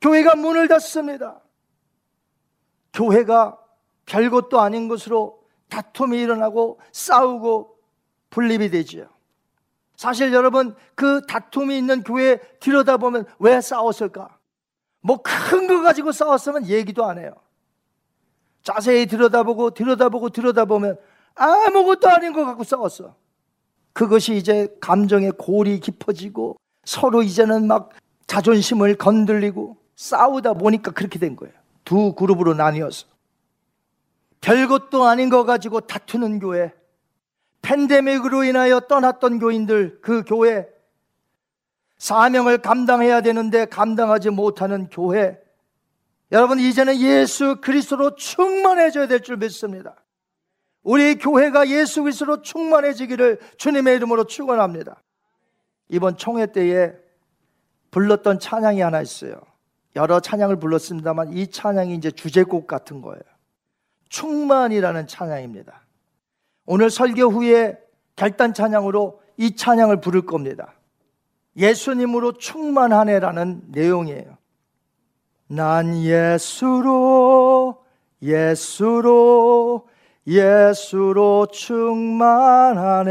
[0.00, 1.40] 교회가 문을 닫습니다.
[2.92, 3.58] 교회가
[4.06, 7.76] 별것도 아닌 것으로 다툼이 일어나고 싸우고
[8.30, 9.08] 분립이 되지요.
[9.96, 14.38] 사실 여러분 그 다툼이 있는 교회 들여다보면 왜 싸웠을까?
[15.00, 17.32] 뭐 큰 거 가지고 싸웠으면 얘기도 안 해요.
[18.66, 20.98] 자세히 들여다보고 들여다보고 들여다보면
[21.36, 23.14] 아무것도 아닌 것 갖고 싸웠어.
[23.92, 27.90] 그것이 이제 감정의 골이 깊어지고 서로 이제는 막
[28.26, 31.54] 자존심을 건들리고 싸우다 보니까 그렇게 된 거예요.
[31.84, 33.06] 두 그룹으로 나뉘어서.
[34.40, 36.74] 별것도 아닌 거 가지고 다투는 교회.
[37.62, 40.66] 팬데믹으로 인하여 떠났던 교인들, 그 교회.
[41.98, 45.38] 사명을 감당해야 되는데 감당하지 못하는 교회.
[46.32, 49.94] 여러분, 이제는 예수 그리스도로 충만해져야 될 줄 믿습니다.
[50.82, 55.02] 우리 교회가 예수 그리스도로 충만해지기를 주님의 이름으로 축원합니다.
[55.88, 56.92] 이번 총회 때에
[57.90, 59.40] 불렀던 찬양이 하나 있어요.
[59.94, 63.22] 여러 찬양을 불렀습니다만 이 찬양이 이제 주제곡 같은 거예요.
[64.08, 65.82] 충만이라는 찬양입니다.
[66.66, 67.78] 오늘 설교 후에
[68.14, 70.74] 결단 찬양으로 이 찬양을 부를 겁니다.
[71.56, 74.35] 예수님으로 충만하네라는 내용이에요.
[75.48, 77.76] 난 예수로,
[78.22, 79.86] 예수로,
[80.26, 83.04] 예수로 충만하네.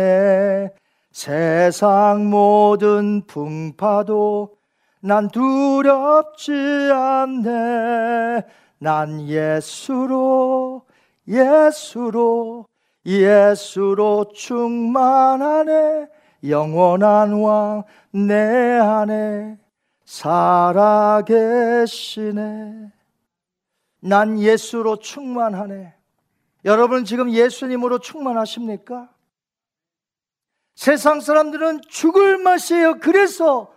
[1.11, 4.55] 세상 모든 풍파도
[5.01, 6.51] 난 두렵지
[6.91, 8.43] 않네.
[8.79, 10.81] 난 예수로,
[11.27, 12.65] 예수로,
[13.05, 16.07] 예수로 충만하네.
[16.43, 17.83] 영원한 왕
[18.15, 18.33] 내
[18.79, 19.57] 안에
[21.25, 21.81] 살아계시네.
[24.01, 25.93] 난 예수로 충만하네.
[26.63, 29.09] 여러분 지금 예수님으로 충만하십니까?
[30.75, 32.99] 세상 사람들은 죽을 맛이에요.
[32.99, 33.73] 그래서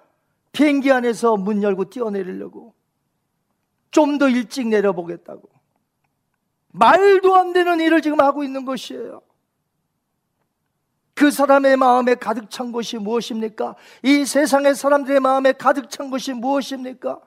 [0.52, 2.74] 비행기 안에서 문 열고 뛰어내리려고.
[3.90, 5.48] 좀 더 일찍 내려보겠다고.
[6.68, 9.22] 말도 안 되는 일을 지금 하고 있는 것이에요.
[11.18, 13.74] 그 사람의 마음에 가득 찬 것이 무엇입니까?
[14.04, 17.20] 이 세상의 사람들의 마음에 가득 찬 것이 무엇입니까?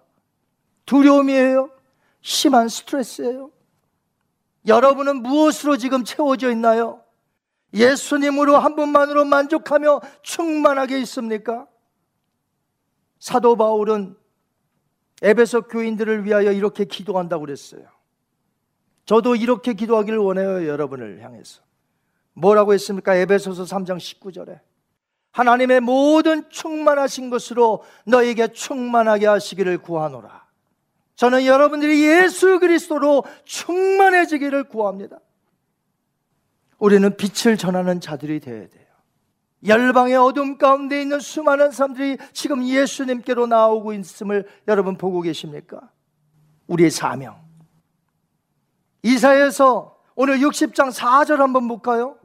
[0.86, 1.70] 두려움이에요.
[2.22, 3.52] 심한 스트레스예요.
[4.66, 7.04] 여러분은 무엇으로 지금 채워져 있나요?
[7.74, 11.68] 예수님으로 한 분만으로 만족하며 충만하게 있습니까?
[13.20, 14.16] 사도 바울은
[15.22, 17.84] 에베소 교인들을 위하여 이렇게 기도한다고 그랬어요.
[19.04, 21.62] 저도 이렇게 기도하기를 원해요, 여러분을 향해서.
[22.34, 23.16] 뭐라고 했습니까?
[23.16, 24.60] 에베소서 3장 19절에.
[25.32, 30.46] 하나님의 모든 충만하신 것으로 너에게 충만하게 하시기를 구하노라.
[31.16, 35.20] 저는 여러분들이 예수 그리스도로 충만해지기를 구합니다.
[36.80, 38.82] 우리는 빛을 전하는 자들이 되어야 돼요.
[39.66, 45.92] 열방의 어둠 가운데 있는 수많은 사람들이 지금 예수님께로 나오고 있음을 여러분 보고 계십니까?
[46.68, 47.40] 우리의 사명.
[49.04, 52.18] 이사에서 오늘 60장 4절 한번 볼까요?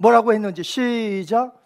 [0.00, 1.60] 뭐라고 했는지 시작.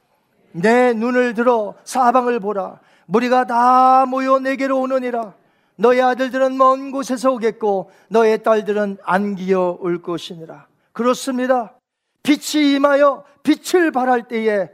[0.50, 2.80] 내 눈을 들어 사방을 보라.
[3.06, 5.34] 무리가 다 모여 내게로 오느니라.
[5.76, 10.66] 너의 아들들은 먼 곳에서 오겠고 너의 딸들은 안기어 올 것이니라.
[10.92, 11.78] 그렇습니다.
[12.24, 14.68] 빛이 임하여 빛을 발할 때에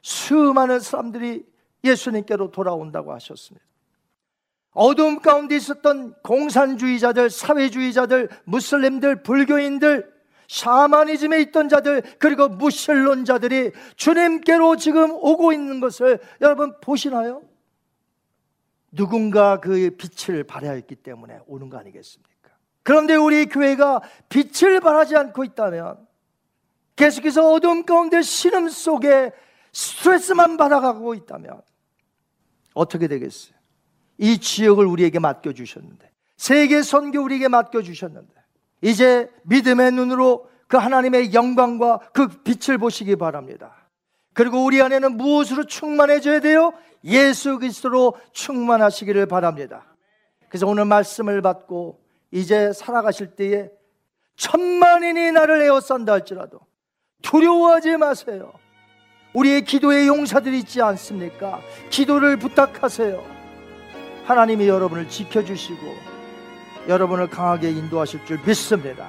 [0.00, 1.44] 수많은 사람들이
[1.84, 3.64] 예수님께로 돌아온다고 하셨습니다.
[4.72, 10.15] 어둠 가운데 있었던 공산주의자들, 사회주의자들, 무슬림들, 불교인들,
[10.48, 17.42] 샤머니즘에 있던 자들 그리고 무신론자들이 주님께로 지금 오고 있는 것을 여러분 보시나요?
[18.92, 22.50] 누군가 그 빛을 발하였기 때문에 오는 거 아니겠습니까?
[22.82, 26.06] 그런데 우리 교회가 빛을 발하지 않고 있다면
[26.94, 29.32] 계속해서 어둠 가운데 신음 속에
[29.72, 31.60] 스트레스만 받아가고 있다면
[32.72, 33.54] 어떻게 되겠어요?
[34.18, 38.35] 이 지역을 우리에게 맡겨주셨는데 세계 선교 우리에게 맡겨주셨는데
[38.80, 43.88] 이제 믿음의 눈으로 그 하나님의 영광과 그 빛을 보시기 바랍니다.
[44.32, 46.72] 그리고 우리 안에는 무엇으로 충만해져야 돼요?
[47.04, 49.86] 예수 그리스도로 충만하시기를 바랍니다.
[50.48, 52.00] 그래서 오늘 말씀을 받고
[52.30, 53.70] 이제 살아가실 때에
[54.36, 56.60] 천만인이 나를 에워싼다 할지라도
[57.22, 58.52] 두려워하지 마세요.
[59.32, 61.60] 우리의 기도의 용사들이 있지 않습니까?
[61.90, 63.22] 기도를 부탁하세요.
[64.24, 66.15] 하나님이 여러분을 지켜주시고
[66.88, 69.08] 여러분을 강하게 인도하실 줄 믿습니다.